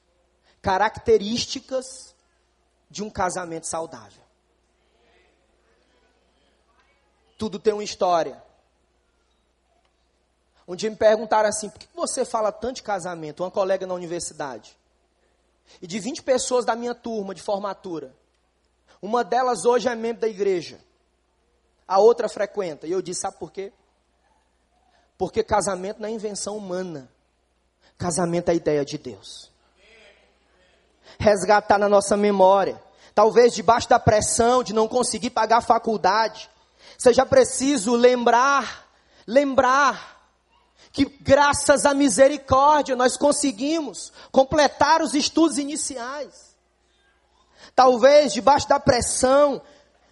[0.65, 2.15] características
[2.89, 4.23] de um casamento saudável.
[7.37, 8.43] Tudo tem uma história.
[10.67, 13.43] Um dia me perguntaram assim: por que você fala tanto de casamento?
[13.43, 14.75] Uma colega na universidade.
[15.83, 18.15] E de 20 pessoas da minha turma de formatura,
[19.03, 20.81] uma delas hoje é membro da igreja,
[21.87, 22.87] a outra frequenta.
[22.87, 23.71] E eu disse: sabe por quê?
[25.19, 27.11] Porque casamento não é invenção humana,
[27.99, 29.54] casamento é ideia de Deus.
[31.19, 32.81] Resgatar na nossa memória,
[33.15, 36.51] talvez debaixo da pressão de não conseguir pagar a faculdade,
[36.99, 38.87] seja preciso lembrar,
[39.27, 40.15] lembrar
[40.93, 46.55] que graças à misericórdia nós conseguimos completar os estudos iniciais.
[47.75, 49.61] Talvez debaixo da pressão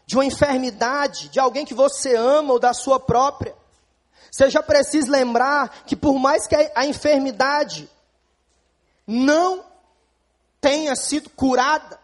[0.04, 3.54] de uma enfermidade, de alguém que você ama ou da sua própria,
[4.30, 7.88] seja preciso lembrar que por mais que a enfermidade
[9.06, 9.64] não
[10.62, 11.98] tenha sido curada,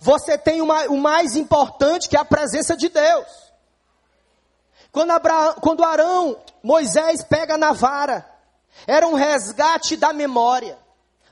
[0.00, 3.52] você tem uma, o mais importante que é a presença de Deus.
[4.92, 5.12] Quando,
[5.60, 8.24] quando Arão, Moisés pega na vara,
[8.86, 10.78] era um resgate da memória.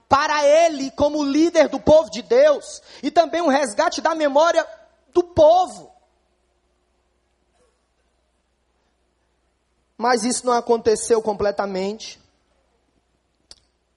[0.08, 4.66] Para ele, como líder do povo de Deus, e também um resgate da memória
[5.12, 5.92] do povo.
[9.96, 12.20] Mas isso não aconteceu completamente.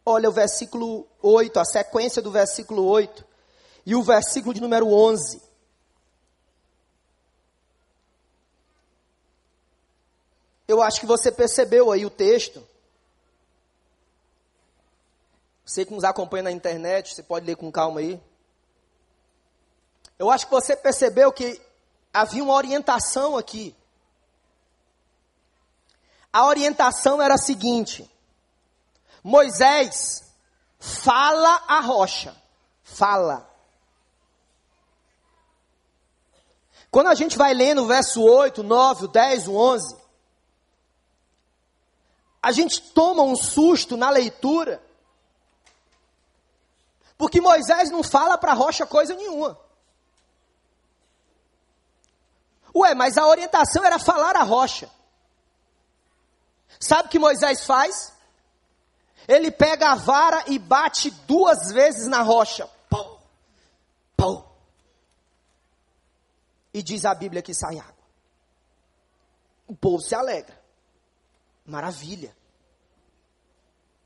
[0.06, 3.26] Olha o versículo 8, a sequência do versículo 8
[3.86, 5.42] e o versículo de número 11.
[10.68, 12.66] Eu acho que você percebeu aí o texto.
[15.66, 18.22] Você que nos acompanha na internet, você pode ler com calma aí.
[20.20, 21.60] Eu acho que você percebeu que
[22.14, 23.76] havia uma orientação aqui.
[26.32, 28.10] A orientação era a seguinte:
[29.24, 30.33] Moisés
[30.84, 32.36] fala a rocha.
[32.84, 33.50] Fala.
[36.92, 39.98] Quando a gente vai lendo o verso 8, 9, o 10, o 11,
[42.42, 44.84] a gente toma um susto na leitura,
[47.18, 49.58] Porque Moisés não fala para a rocha coisa nenhuma.
[52.76, 54.90] Ué, mas a orientação era falar a rocha.
[56.80, 58.13] Sabe o que Moisés faz?
[59.28, 62.70] Ele pega a vara e bate duas vezes na rocha.
[62.90, 63.22] Pau,
[64.16, 64.56] pau.
[66.74, 68.04] E diz a Bíblia que sai água.
[69.68, 70.60] O povo se alegra.
[71.66, 72.36] Maravilha.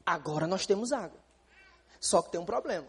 [0.06, 1.20] Agora nós temos água.
[2.00, 2.88] Só que tem um problema.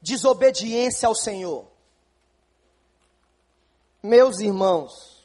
[0.00, 1.66] Desobediência ao Senhor.
[4.02, 5.15] Meus irmãos,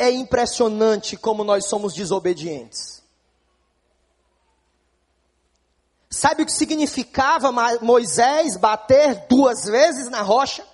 [0.00, 3.02] é impressionante como nós somos desobedientes.
[6.08, 10.66] Sabe o que significava Moisés bater duas vezes na rocha?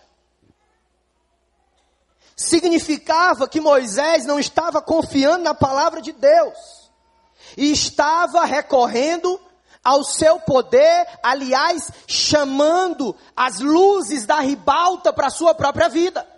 [2.37, 6.57] Significava que Moisés não estava confiando na palavra de Deus
[7.57, 9.41] e estava recorrendo
[9.83, 16.36] ao seu poder, aliás, chamando as luzes da ribalta para a sua própria vida.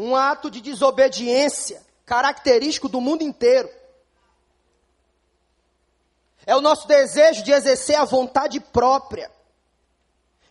[0.00, 3.70] Um ato de desobediência característico do mundo inteiro.
[6.46, 9.30] É o nosso desejo de exercer a vontade própria,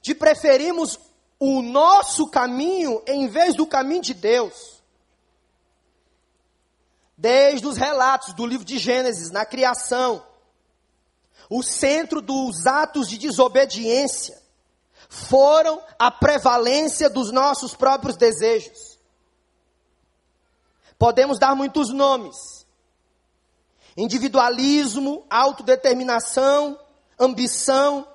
[0.04, 1.00] de preferirmos
[1.40, 4.84] o nosso caminho em vez do caminho de Deus.
[7.18, 10.24] Desde os relatos do livro de Gênesis, na criação,
[11.50, 14.40] o centro dos atos de desobediência
[15.10, 18.89] foram a prevalência dos nossos próprios desejos.
[21.00, 22.36] Podemos dar muitos nomes:
[23.98, 26.80] individualismo, autodeterminação,
[27.20, 28.08] ambição,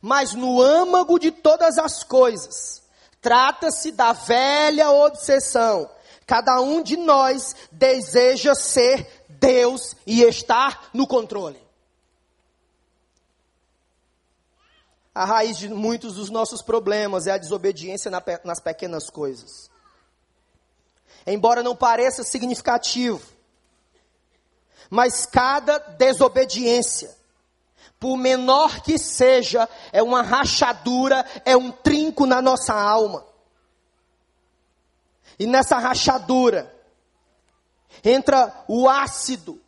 [0.00, 2.84] mas no âmago de todas as coisas,
[3.20, 5.90] trata-se da velha obsessão
[6.28, 11.58] Cada um de nós deseja ser Deus e estar no controle.
[15.14, 18.10] A raiz de muitos dos nossos problemas é a desobediência
[18.44, 19.70] nas pequenas coisas.
[21.26, 23.20] Embora não pareça significativo,
[24.90, 27.14] mas cada desobediência,
[28.00, 33.26] por menor que seja, é uma rachadura, é um trinco na nossa alma.
[35.38, 36.74] E nessa rachadura
[38.02, 39.60] entra o ácido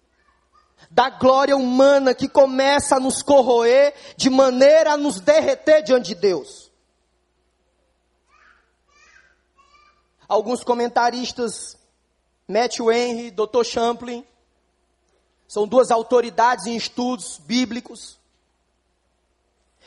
[0.90, 6.14] da glória humana que começa a nos corroer de maneira a nos derreter diante de
[6.16, 6.69] Deus.
[10.30, 11.76] Alguns comentaristas,
[12.46, 13.64] Matthew Henry, Dr.
[13.64, 14.24] Champlin,
[15.46, 18.16] são duas autoridades em estudos bíblicos.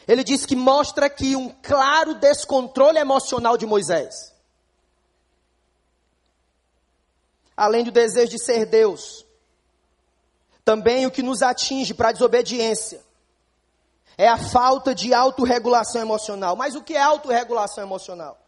[0.08, 4.34] Ele diz que mostra aqui um claro descontrole emocional de Moisés.
[7.56, 9.26] além do desejo de ser Deus,
[10.66, 13.02] também o que nos atinge para a desobediência
[14.18, 16.56] é a falta de autorregulação emocional.
[16.56, 18.39] Mas o que é autorregulação emocional?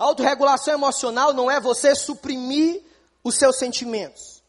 [0.00, 2.82] Autorregulação emocional não é você suprimir
[3.22, 4.42] os seus sentimentos.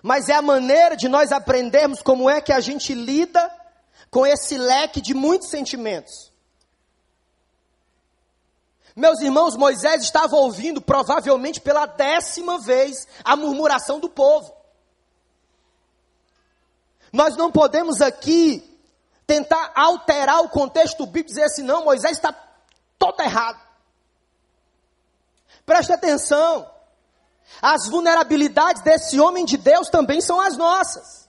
[0.00, 3.50] Mas é a maneira de nós aprendermos como é que a gente lida
[4.12, 6.32] com esse leque de muitos sentimentos.
[8.94, 14.54] Meus irmãos, Moisés estava ouvindo, provavelmente pela décima vez, a murmuração do povo.
[17.12, 18.62] Nós não podemos aqui
[19.26, 22.43] tentar alterar o contexto bíblico e dizer assim, não, Moisés está
[22.98, 23.60] todo errado.
[25.64, 26.70] Preste atenção.
[27.60, 31.28] As vulnerabilidades desse homem de Deus também são as nossas.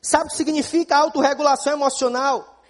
[0.00, 2.62] Sabe o que significa autorregulação emocional?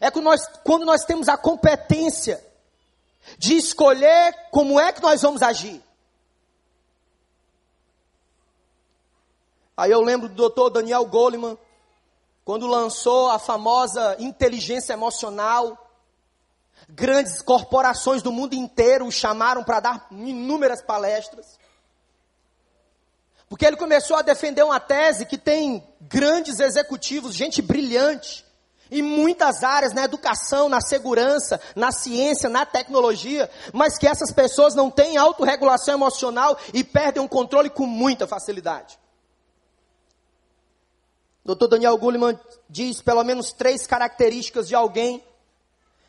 [0.00, 2.44] É quando nós, quando nós temos a competência
[3.38, 5.82] de escolher como é que nós vamos agir.
[9.76, 11.56] Aí eu lembro do doutor Daniel Goleman,
[12.44, 15.86] quando lançou a famosa inteligência emocional.
[16.88, 21.58] Grandes corporações do mundo inteiro o chamaram para dar inúmeras palestras.
[23.48, 28.44] Porque ele começou a defender uma tese que tem grandes executivos, gente brilhante,
[28.90, 34.74] em muitas áreas, na educação, na segurança, na ciência, na tecnologia, mas que essas pessoas
[34.74, 38.98] não têm autorregulação emocional e perdem o controle com muita facilidade.
[41.44, 41.68] Dr.
[41.68, 42.38] Daniel Goleman
[42.68, 45.24] diz pelo menos três características de alguém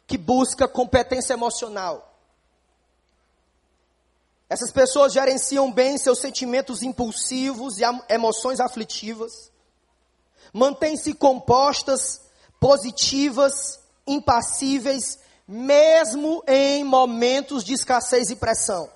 [0.05, 2.07] que busca competência emocional.
[4.49, 9.49] Essas pessoas gerenciam bem seus sentimentos impulsivos e emoções aflitivas,
[10.51, 12.21] mantêm-se compostas
[12.59, 18.89] positivas, impassíveis, mesmo em momentos de escassez e pressão.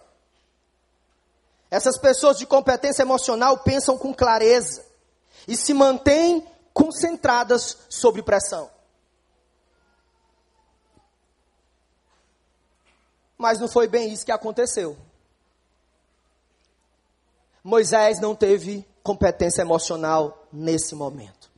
[1.71, 4.84] Essas pessoas de competência emocional pensam com clareza
[5.47, 8.69] e se mantêm concentradas sobre pressão.
[13.37, 14.97] Mas não foi bem isso que aconteceu.
[17.63, 21.51] Moisés não teve competência emocional nesse momento.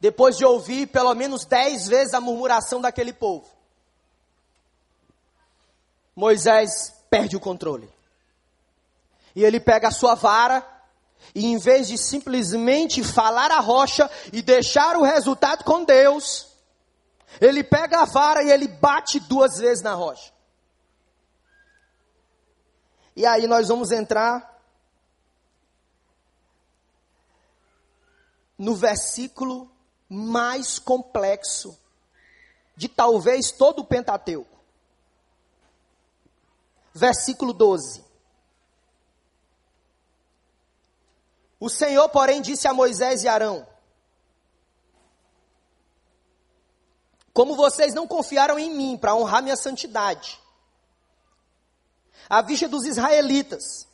[0.00, 3.46] Depois de ouvir pelo menos dez vezes a murmuração daquele povo,
[6.14, 7.88] Moisés perde o controle.
[9.34, 10.66] E ele pega a sua vara
[11.34, 16.48] e em vez de simplesmente falar a rocha e deixar o resultado com Deus,
[17.40, 20.32] ele pega a vara e ele bate duas vezes na rocha.
[23.16, 24.52] E aí nós vamos entrar
[28.58, 29.70] no versículo
[30.08, 31.78] mais complexo
[32.76, 34.60] de talvez todo o Pentateuco.
[36.94, 38.11] Versículo 12.
[41.62, 43.64] O Senhor, porém, disse a Moisés e Arão:
[47.32, 50.40] Como vocês não confiaram em mim para honrar minha santidade,
[52.28, 53.86] à vista dos israelitas,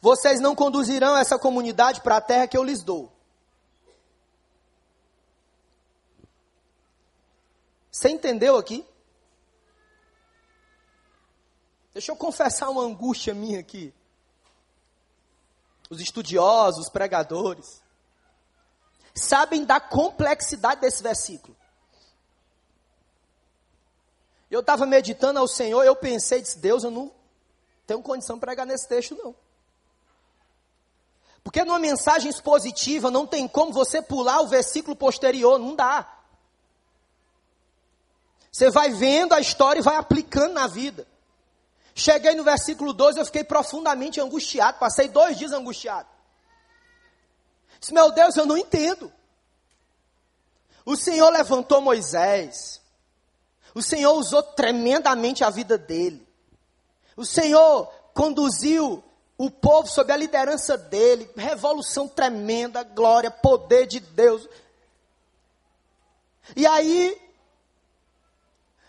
[0.00, 3.12] vocês não conduzirão essa comunidade para a terra que eu lhes dou.
[7.90, 8.86] Você entendeu aqui?
[11.92, 13.92] Deixa eu confessar uma angústia minha aqui
[15.90, 17.82] os estudiosos, os pregadores,
[19.14, 21.56] sabem da complexidade desse versículo.
[24.50, 27.12] Eu estava meditando ao Senhor, eu pensei, disse, Deus, eu não
[27.86, 29.34] tenho condição de pregar nesse texto, não.
[31.42, 36.18] Porque numa mensagem expositiva não tem como você pular o versículo posterior, não dá.
[38.52, 41.07] Você vai vendo a história e vai aplicando na vida.
[41.98, 46.08] Cheguei no versículo 12, eu fiquei profundamente angustiado, passei dois dias angustiado.
[47.80, 49.12] Disse, meu Deus, eu não entendo.
[50.86, 52.80] O Senhor levantou Moisés.
[53.74, 56.24] O Senhor usou tremendamente a vida dele.
[57.16, 59.02] O Senhor conduziu
[59.36, 61.28] o povo sob a liderança dele.
[61.36, 64.48] Revolução tremenda, glória, poder de Deus.
[66.54, 67.20] E aí,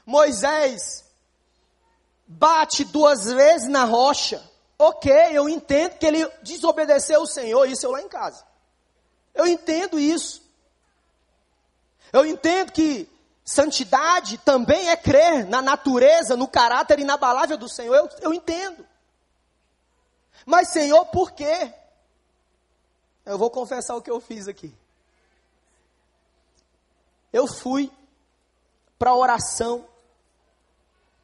[0.05, 1.09] Moisés
[2.30, 4.47] bate duas vezes na rocha.
[4.77, 8.45] Ok, eu entendo que ele desobedeceu o Senhor, isso eu lá em casa.
[9.34, 10.47] Eu entendo isso.
[12.13, 13.09] Eu entendo que
[13.43, 17.95] santidade também é crer na natureza, no caráter inabalável do Senhor.
[17.95, 18.86] Eu, eu entendo.
[20.45, 21.73] Mas, Senhor, por quê?
[23.25, 24.73] Eu vou confessar o que eu fiz aqui.
[27.34, 27.91] Eu fui
[28.97, 29.86] para a oração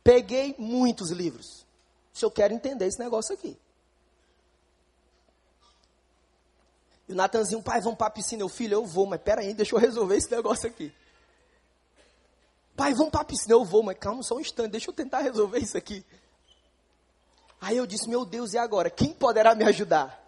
[0.06, 1.66] Peguei muitos livros.
[2.14, 3.58] Se eu quero entender esse negócio aqui.
[7.10, 8.43] E o Natanzinho, pai, vamos para a piscina.
[8.43, 10.93] Eu, filho, eu vou, mas peraí, deixa eu resolver esse negócio aqui.
[12.76, 13.56] Pai, vamos para a piscina.
[13.56, 16.06] Eu vou, mas calma só um instante, deixa eu tentar resolver isso aqui.
[17.60, 18.91] Aí eu disse, meu Deus, e agora?
[18.91, 20.24] Quem poderá me ajudar?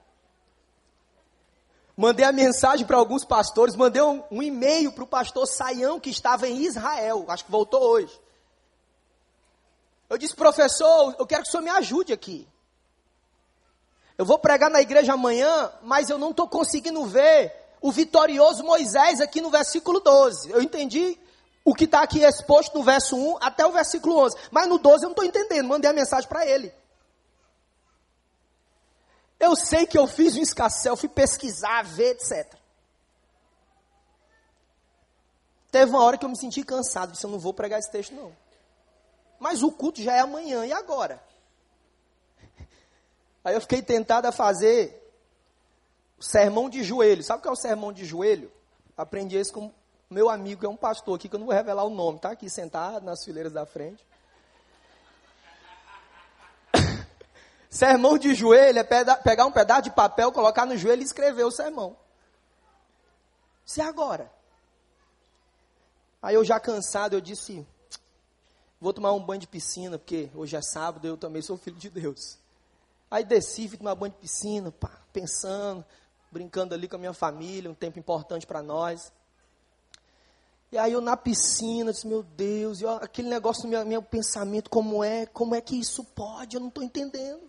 [1.96, 6.10] Mandei a mensagem para alguns pastores, mandei um, um e-mail para o pastor Saião, que
[6.10, 8.20] estava em Israel, acho que voltou hoje.
[10.10, 12.48] Eu disse, professor, eu quero que o senhor me ajude aqui.
[14.18, 19.22] Eu vou pregar na igreja amanhã, mas eu não estou conseguindo ver o vitorioso Moisés
[19.22, 20.50] aqui no versículo 12.
[20.50, 21.18] Eu entendi
[21.64, 24.36] o que está aqui exposto no verso 1 até o versículo 11.
[24.50, 25.68] Mas no 12 eu não estou entendendo.
[25.68, 26.74] Mandei a mensagem para ele.
[29.40, 32.56] Eu sei que eu fiz um escassel, fui pesquisar, ver, etc.
[35.72, 38.16] Teve uma hora que eu me senti cansado, disse, eu não vou pregar esse texto
[38.16, 38.36] não.
[39.40, 41.22] Mas o culto já é amanhã, e agora?
[43.44, 45.04] Aí eu fiquei tentado a fazer
[46.20, 47.24] o sermão de joelho.
[47.24, 48.52] Sabe o que é o sermão de joelho?
[48.98, 49.72] Aprendi isso com
[50.10, 52.32] meu amigo, que é um pastor aqui, que eu não vou revelar o nome, tá
[52.32, 54.06] aqui sentado nas fileiras da frente.
[57.70, 61.52] sermão de joelho é pegar um pedaço de papel, colocar no joelho e escrever o
[61.52, 61.96] sermão.
[63.66, 64.32] Se agora.
[66.22, 67.68] Aí eu já cansado, eu disse,
[68.80, 71.90] Vou tomar um banho de piscina, porque hoje é sábado, eu também sou filho de
[71.90, 72.38] Deus.
[73.10, 75.84] Aí desci, fui tomar banho de piscina, pá, pensando,
[76.32, 79.12] brincando ali com a minha família, um tempo importante para nós.
[80.72, 84.02] E aí eu na piscina, disse, meu Deus, e ó, aquele negócio no meu, meu
[84.02, 86.56] pensamento, como é, como é que isso pode?
[86.56, 87.42] Eu não estou entendendo.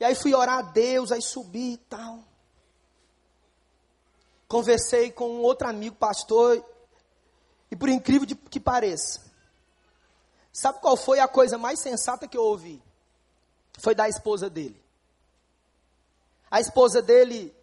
[0.00, 2.20] E aí fui orar a Deus, aí subi e tal.
[4.48, 6.64] Conversei com um outro amigo pastor,
[7.70, 9.20] E por incrível que pareça,
[10.52, 12.82] sabe qual foi a coisa mais sensata que eu ouvi?
[13.78, 14.82] Foi da esposa dele.
[16.50, 17.54] A esposa dele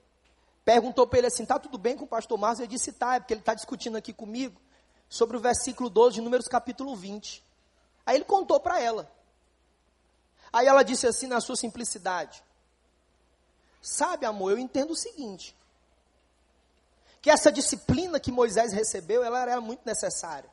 [0.63, 2.63] perguntou para ele assim: tá tudo bem com o pastor Márcio?
[2.63, 4.59] Ele disse: tá, é porque ele está discutindo aqui comigo
[5.09, 7.43] sobre o versículo 12 de Números capítulo 20.
[8.05, 9.11] Aí ele contou para ela.
[10.53, 12.43] Aí ela disse assim, na sua simplicidade:
[13.81, 15.55] Sabe, amor, eu entendo o seguinte:
[17.25, 20.47] que essa disciplina que Moisés recebeu, ela era muito necessária.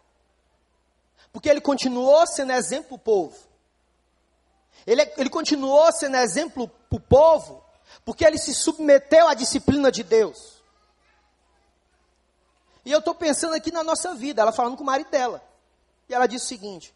[1.31, 3.37] Porque ele continuou sendo exemplo para o povo.
[4.87, 7.62] Ele, ele continuou sendo exemplo para o povo,
[8.07, 10.62] porque ele se submeteu à disciplina de Deus.
[12.87, 15.47] E eu estou pensando aqui na nossa vida, ela falando com o marido dela.
[16.09, 16.95] E ela disse o seguinte: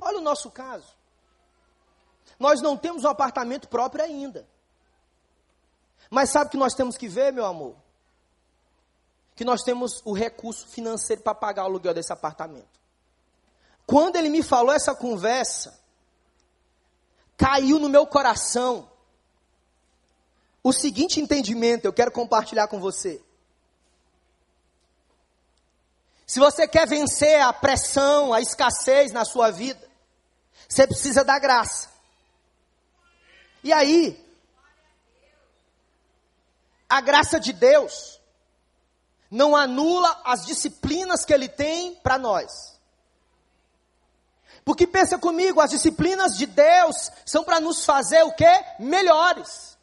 [0.00, 0.96] olha o nosso caso.
[2.38, 4.48] Nós não temos um apartamento próprio ainda.
[6.08, 7.76] Mas sabe o que nós temos que ver, meu amor?
[9.38, 12.66] Que nós temos o recurso financeiro para pagar o aluguel desse apartamento.
[13.86, 15.78] Quando ele me falou essa conversa,
[17.36, 18.90] caiu no meu coração
[20.60, 23.22] o seguinte entendimento, eu quero compartilhar com você.
[26.26, 29.88] Se você quer vencer a pressão, a escassez na sua vida,
[30.68, 31.90] você precisa da graça.
[33.62, 34.20] E aí,
[36.88, 38.17] a graça de Deus
[39.30, 42.78] não anula as disciplinas que Ele tem para nós.
[44.64, 48.64] Porque pensa comigo, as disciplinas de Deus são para nos fazer o que?
[48.78, 49.78] Melhores.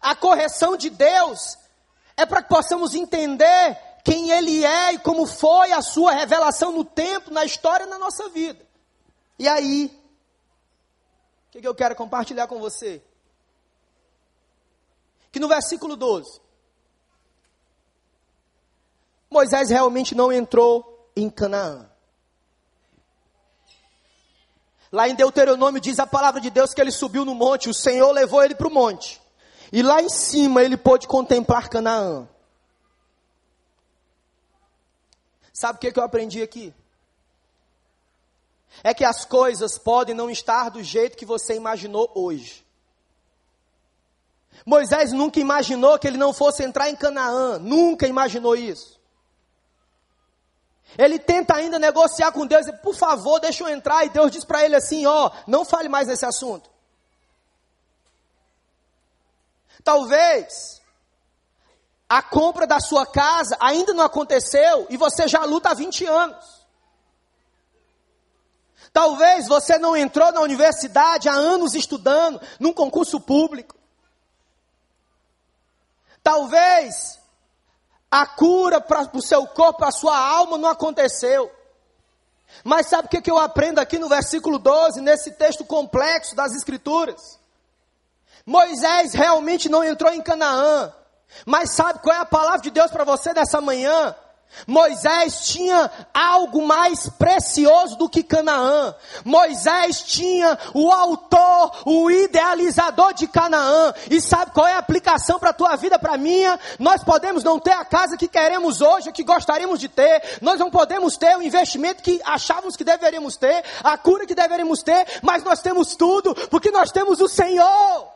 [0.00, 1.56] A correção de Deus
[2.16, 6.84] é para que possamos entender quem Ele é e como foi a sua revelação no
[6.84, 8.64] tempo, na história, na nossa vida.
[9.38, 9.86] E aí,
[11.48, 13.02] o que, que eu quero compartilhar com você?
[15.30, 16.40] Que no versículo 12,
[19.36, 21.86] Moisés realmente não entrou em Canaã.
[24.90, 28.10] Lá em Deuteronômio diz a palavra de Deus que ele subiu no monte, o Senhor
[28.12, 29.20] levou ele para o monte.
[29.70, 32.26] E lá em cima ele pôde contemplar Canaã.
[35.52, 36.72] Sabe o que, que eu aprendi aqui?
[38.82, 42.64] É que as coisas podem não estar do jeito que você imaginou hoje.
[44.64, 48.95] Moisés nunca imaginou que ele não fosse entrar em Canaã, nunca imaginou isso.
[50.96, 54.64] Ele tenta ainda negociar com Deus, por favor, deixa eu entrar, e Deus diz para
[54.64, 56.70] ele assim: ó, não fale mais nesse assunto.
[59.82, 60.80] Talvez
[62.08, 66.66] a compra da sua casa ainda não aconteceu e você já luta há 20 anos.
[68.92, 73.76] Talvez você não entrou na universidade há anos estudando, num concurso público.
[76.22, 77.15] Talvez
[78.10, 81.50] a cura para o seu corpo, para a sua alma não aconteceu.
[82.62, 86.54] Mas sabe o que, que eu aprendo aqui no versículo 12, nesse texto complexo das
[86.54, 87.38] Escrituras?
[88.44, 90.92] Moisés realmente não entrou em Canaã,
[91.44, 94.14] mas sabe qual é a palavra de Deus para você nessa manhã?
[94.66, 98.94] Moisés tinha algo mais precioso do que Canaã.
[99.24, 103.92] Moisés tinha o autor, o idealizador de Canaã.
[104.10, 106.58] E sabe qual é a aplicação para a tua vida, para a minha?
[106.78, 110.22] Nós podemos não ter a casa que queremos hoje, que gostaríamos de ter.
[110.40, 114.82] Nós não podemos ter o investimento que achávamos que deveríamos ter, a cura que deveríamos
[114.82, 118.15] ter, mas nós temos tudo, porque nós temos o Senhor.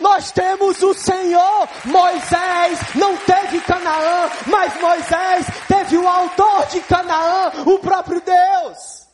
[0.00, 1.68] Nós temos o Senhor.
[1.84, 9.06] Moisés não teve Canaã, mas Moisés teve o autor de Canaã, o próprio Deus.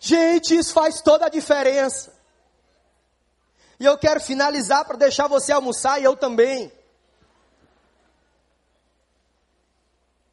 [0.00, 2.12] Gente, isso faz toda a diferença.
[3.78, 6.72] E eu quero finalizar para deixar você almoçar e eu também.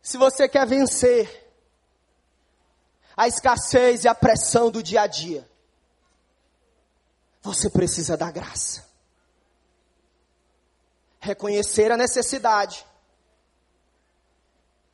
[0.02, 1.48] Se você quer vencer
[3.16, 5.48] a escassez e a pressão do dia a dia,
[7.42, 8.89] você precisa da graça
[11.20, 12.86] reconhecer a necessidade,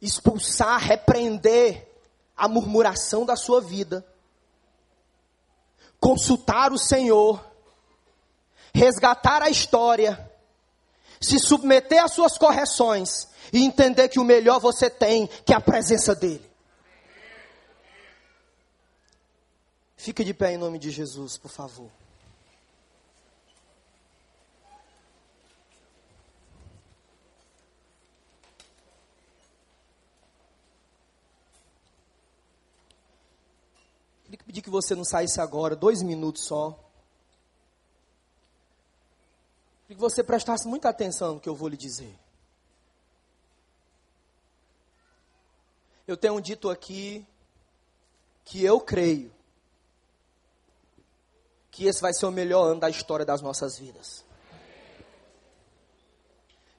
[0.02, 1.88] expulsar, repreender
[2.36, 4.06] a murmuração da sua vida,
[6.00, 7.44] consultar o Senhor,
[8.74, 10.32] resgatar a história,
[11.22, 13.28] se submeter às suas correções.
[13.54, 16.44] E entender que o melhor você tem, que é a presença dEle.
[19.96, 21.90] Fique de pé em nome de Jesus, por favor.
[34.46, 36.72] Pedir que você não saísse agora, dois minutos só.
[39.84, 42.18] Queria que você prestasse muita atenção no que eu vou lhe dizer.
[46.08, 47.26] Eu tenho dito aqui
[48.44, 49.32] que eu creio
[51.76, 54.24] que esse vai ser o melhor ano da história das nossas vidas.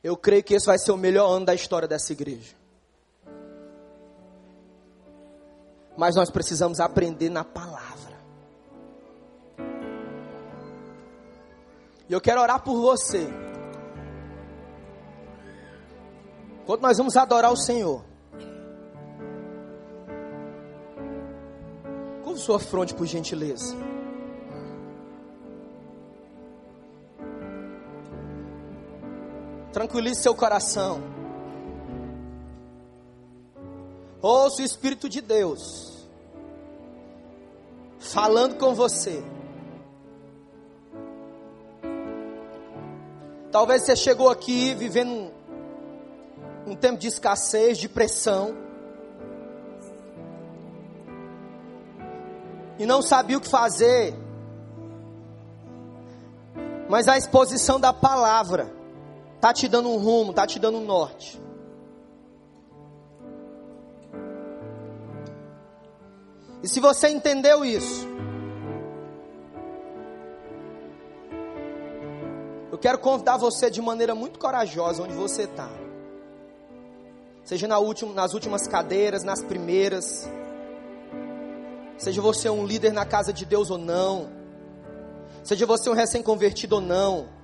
[0.03, 2.56] Eu creio que esse vai ser o melhor ano da história dessa igreja.
[5.97, 8.17] Mas nós precisamos aprender na palavra.
[12.09, 13.29] E eu quero orar por você.
[16.63, 18.05] Enquanto nós vamos adorar o Senhor.
[22.23, 23.75] Curva sua fronte, por gentileza.
[29.73, 31.16] Tranquilize seu coração.
[34.29, 36.05] Ouça o Espírito de Deus
[38.01, 39.23] falando com você.
[43.53, 45.31] Talvez você chegou aqui vivendo um,
[46.73, 48.57] um tempo de escassez, de pressão.
[52.81, 54.13] E não sabia o que fazer.
[56.89, 58.75] Mas a exposição da palavra
[59.37, 61.41] Está te dando um rumo, está te dando um norte.
[66.63, 68.07] E se você entendeu isso,
[72.73, 75.71] eu quero convidar você de maneira muito corajosa onde você está.
[77.45, 80.29] Seja na última, nas últimas cadeiras, nas primeiras.
[81.97, 84.29] Seja você um líder na casa de Deus ou não.
[85.45, 87.37] Seja você um recém-convertido ou não.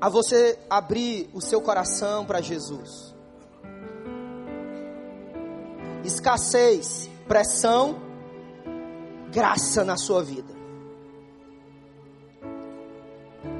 [0.00, 3.07] a você abrir o seu coração para Jesus.
[6.04, 8.00] Escassez, pressão,
[9.32, 10.54] graça na sua vida.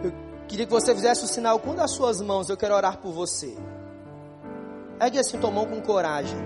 [0.02, 0.12] Eu
[0.46, 3.56] queria que você fizesse o sinal com das suas mãos, eu quero orar por você.
[5.00, 6.38] Ergue assim tua mão com coragem.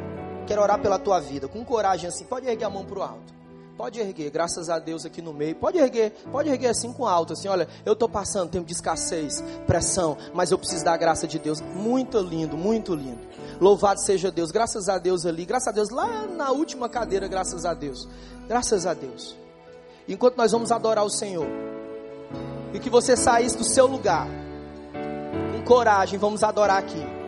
[0.46, 2.24] Quero orar pela tua vida, com coragem assim.
[2.24, 3.41] Pode erguer a mão para o alto.
[3.76, 5.56] Pode erguer, graças a Deus aqui no meio.
[5.56, 9.42] Pode erguer, pode erguer assim com alto, assim, olha, eu estou passando tempo de escassez,
[9.66, 11.60] pressão, mas eu preciso da graça de Deus.
[11.60, 13.20] Muito lindo, muito lindo.
[13.60, 17.64] Louvado seja Deus, graças a Deus ali, graças a Deus lá na última cadeira, graças
[17.64, 18.06] a Deus.
[18.46, 19.36] Graças a Deus.
[20.06, 21.46] Enquanto nós vamos adorar o Senhor,
[22.74, 24.26] e que você saísse do seu lugar,
[25.52, 27.21] com coragem, vamos adorar aqui.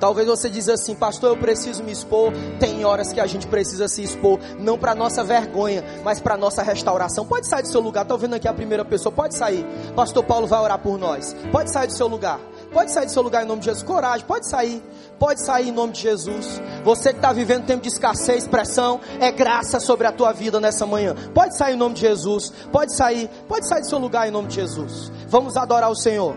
[0.00, 2.32] Talvez você diz assim, pastor, eu preciso me expor.
[2.58, 6.62] Tem horas que a gente precisa se expor, não para nossa vergonha, mas para nossa
[6.62, 7.26] restauração.
[7.26, 8.02] Pode sair do seu lugar.
[8.02, 9.12] Estou vendo aqui a primeira pessoa.
[9.12, 9.64] Pode sair.
[9.94, 11.36] Pastor Paulo vai orar por nós.
[11.52, 12.40] Pode sair do seu lugar.
[12.72, 13.82] Pode sair do seu lugar em nome de Jesus.
[13.84, 14.26] Coragem.
[14.26, 14.82] Pode sair.
[15.18, 16.60] Pode sair em nome de Jesus.
[16.82, 20.86] Você que está vivendo tempo de escassez, pressão, é graça sobre a tua vida nessa
[20.86, 21.14] manhã.
[21.34, 22.50] Pode sair em nome de Jesus.
[22.72, 23.28] Pode sair.
[23.46, 25.12] Pode sair do seu lugar em nome de Jesus.
[25.28, 26.34] Vamos adorar o Senhor.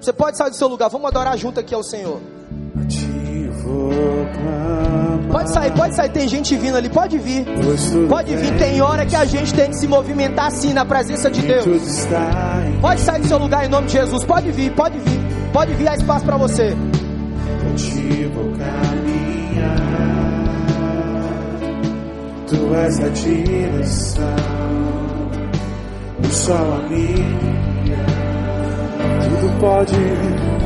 [0.00, 0.88] Você pode sair do seu lugar.
[0.88, 2.20] Vamos adorar junto aqui ao Senhor.
[5.32, 6.10] Pode sair, pode sair.
[6.10, 7.46] Tem gente vindo ali, pode vir.
[8.06, 8.54] Pode vir.
[8.58, 11.64] Tem hora que a gente tem que se movimentar assim na presença de Deus.
[12.80, 14.24] Pode sair do seu lugar em nome de Jesus.
[14.24, 15.20] Pode vir, pode vir.
[15.50, 16.76] Pode vir, há espaço para você.
[17.62, 19.76] Contigo caminhar.
[22.46, 24.24] Tu és a direção.
[26.22, 27.38] O sol a mim.
[29.22, 30.61] Tudo pode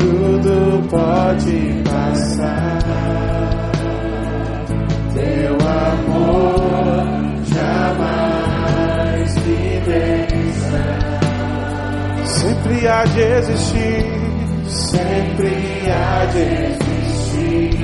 [0.00, 2.78] tudo pode passar.
[5.12, 7.04] Teu amor
[7.54, 10.84] jamais me deixa.
[12.24, 14.06] Sempre há de existir,
[14.66, 15.52] sempre
[15.90, 17.78] há de existir.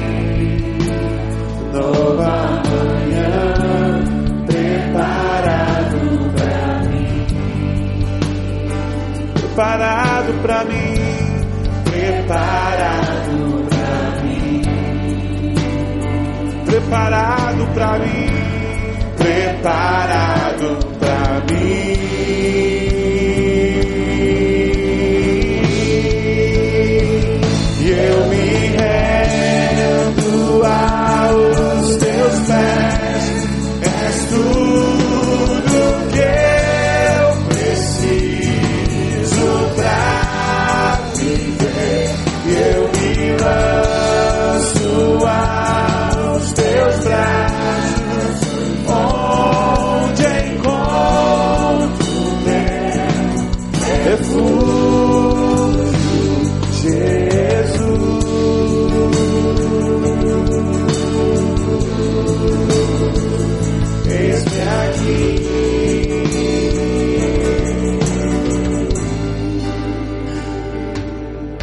[1.72, 3.40] Nova manhã
[4.46, 6.00] preparado
[6.34, 7.26] para mim.
[9.34, 10.95] Preparado para mim
[11.96, 14.62] preparado para mim,
[16.66, 18.30] preparado para mim,
[19.16, 23.05] preparado para mim.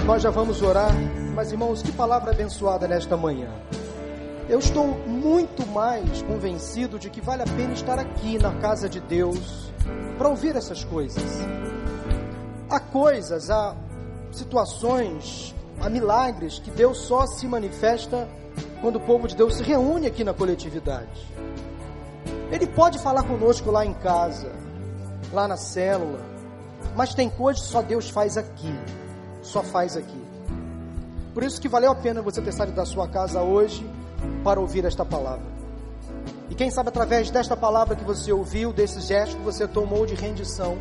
[0.05, 0.91] Nós já vamos orar,
[1.33, 3.49] mas irmãos, que palavra abençoada nesta manhã.
[4.47, 8.99] Eu estou muito mais convencido de que vale a pena estar aqui na casa de
[8.99, 9.71] Deus
[10.17, 11.23] para ouvir essas coisas.
[12.73, 13.75] Há coisas, há
[14.31, 18.27] situações, há milagres que Deus só se manifesta
[18.81, 21.31] quando o povo de Deus se reúne aqui na coletividade.
[22.51, 24.51] Ele pode falar conosco lá em casa,
[25.31, 26.19] lá na célula,
[26.95, 28.73] mas tem coisas que só Deus faz aqui,
[29.43, 30.23] só faz aqui.
[31.31, 33.87] Por isso que valeu a pena você ter saído da sua casa hoje
[34.43, 35.45] para ouvir esta palavra.
[36.49, 40.15] E quem sabe através desta palavra que você ouviu, desse gesto que você tomou de
[40.15, 40.75] rendição,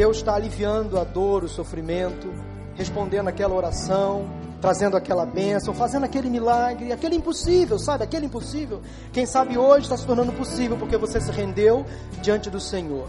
[0.00, 2.32] Deus está aliviando a dor, o sofrimento,
[2.74, 4.24] respondendo aquela oração,
[4.58, 8.04] trazendo aquela bênção, fazendo aquele milagre, aquele impossível, sabe?
[8.04, 8.80] Aquele impossível.
[9.12, 11.84] Quem sabe hoje está se tornando possível porque você se rendeu
[12.22, 13.06] diante do Senhor.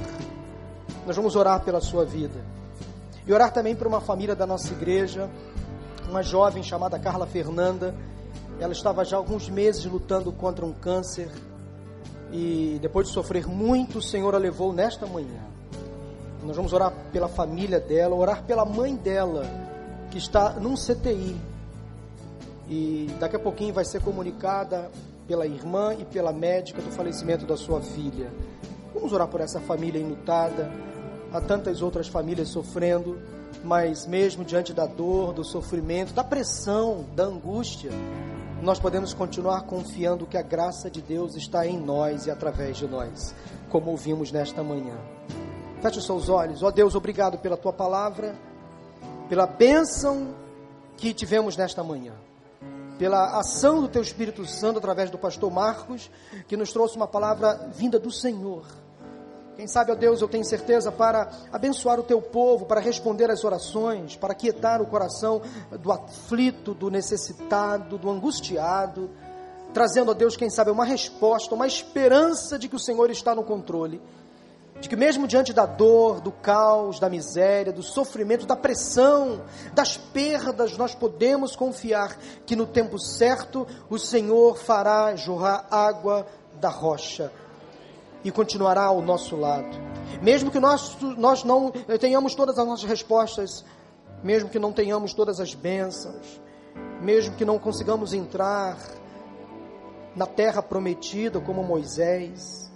[1.07, 2.43] Nós vamos orar pela sua vida.
[3.25, 5.29] E orar também por uma família da nossa igreja,
[6.09, 7.95] uma jovem chamada Carla Fernanda.
[8.59, 11.31] Ela estava já há alguns meses lutando contra um câncer.
[12.33, 15.51] E depois de sofrer muito, o Senhor a levou nesta manhã.
[16.43, 19.45] Nós vamos orar pela família dela, orar pela mãe dela,
[20.09, 21.35] que está num CTI.
[22.69, 24.89] E daqui a pouquinho vai ser comunicada
[25.27, 28.31] pela irmã e pela médica do falecimento da sua filha.
[28.93, 30.71] Vamos orar por essa família enlutada.
[31.31, 33.19] Há tantas outras famílias sofrendo,
[33.63, 37.91] mas mesmo diante da dor, do sofrimento, da pressão, da angústia,
[38.61, 42.87] nós podemos continuar confiando que a graça de Deus está em nós e através de
[42.87, 43.33] nós,
[43.69, 44.95] como ouvimos nesta manhã.
[45.81, 46.63] Feche os seus olhos.
[46.63, 48.35] Ó oh Deus, obrigado pela tua palavra
[49.31, 50.35] pela bênção
[50.97, 52.11] que tivemos nesta manhã,
[52.99, 56.11] pela ação do Teu Espírito Santo através do pastor Marcos,
[56.49, 58.65] que nos trouxe uma palavra vinda do Senhor.
[59.55, 63.45] Quem sabe, ó Deus, eu tenho certeza para abençoar o teu povo, para responder às
[63.45, 65.41] orações, para quietar o coração
[65.79, 69.09] do aflito, do necessitado, do angustiado,
[69.73, 73.45] trazendo a Deus, quem sabe, uma resposta, uma esperança de que o Senhor está no
[73.45, 74.01] controle
[74.81, 79.95] de que mesmo diante da dor, do caos, da miséria, do sofrimento, da pressão, das
[79.95, 82.17] perdas, nós podemos confiar
[82.47, 86.25] que no tempo certo o Senhor fará jorrar água
[86.59, 87.31] da rocha
[88.23, 89.69] e continuará ao nosso lado.
[90.19, 93.63] Mesmo que nós, nós não tenhamos todas as nossas respostas,
[94.23, 96.41] mesmo que não tenhamos todas as bênçãos,
[96.99, 98.77] mesmo que não consigamos entrar
[100.15, 102.70] na terra prometida como Moisés,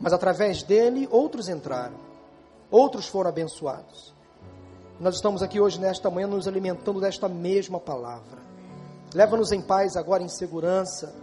[0.00, 1.96] mas através dele outros entraram,
[2.70, 4.14] outros foram abençoados.
[4.98, 8.38] Nós estamos aqui hoje, nesta manhã, nos alimentando desta mesma palavra.
[9.14, 11.14] Leva-nos em paz agora, em segurança,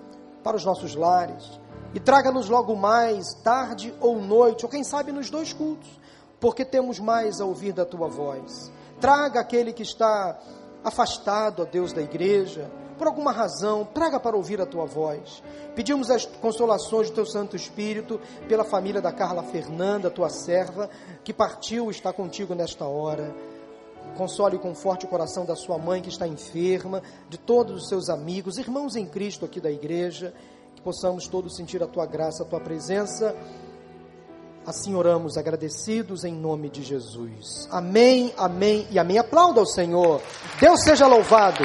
[0.43, 1.59] para os nossos lares.
[1.93, 5.89] E traga-nos logo mais, tarde ou noite, ou quem sabe nos dois cultos,
[6.39, 8.71] porque temos mais a ouvir da tua voz.
[8.99, 10.39] Traga aquele que está
[10.83, 15.43] afastado, ó Deus, da igreja, por alguma razão, traga para ouvir a tua voz.
[15.75, 20.89] Pedimos as consolações do teu Santo Espírito pela família da Carla Fernanda, tua serva,
[21.23, 23.35] que partiu e está contigo nesta hora.
[24.15, 28.09] Console e conforte o coração da sua mãe que está enferma, de todos os seus
[28.09, 30.33] amigos, irmãos em Cristo aqui da igreja,
[30.75, 33.35] que possamos todos sentir a tua graça, a tua presença.
[34.65, 37.69] Assim oramos agradecidos em nome de Jesus.
[37.71, 39.17] Amém, amém e amém.
[39.17, 40.21] Aplauda ao Senhor.
[40.59, 41.63] Deus seja louvado.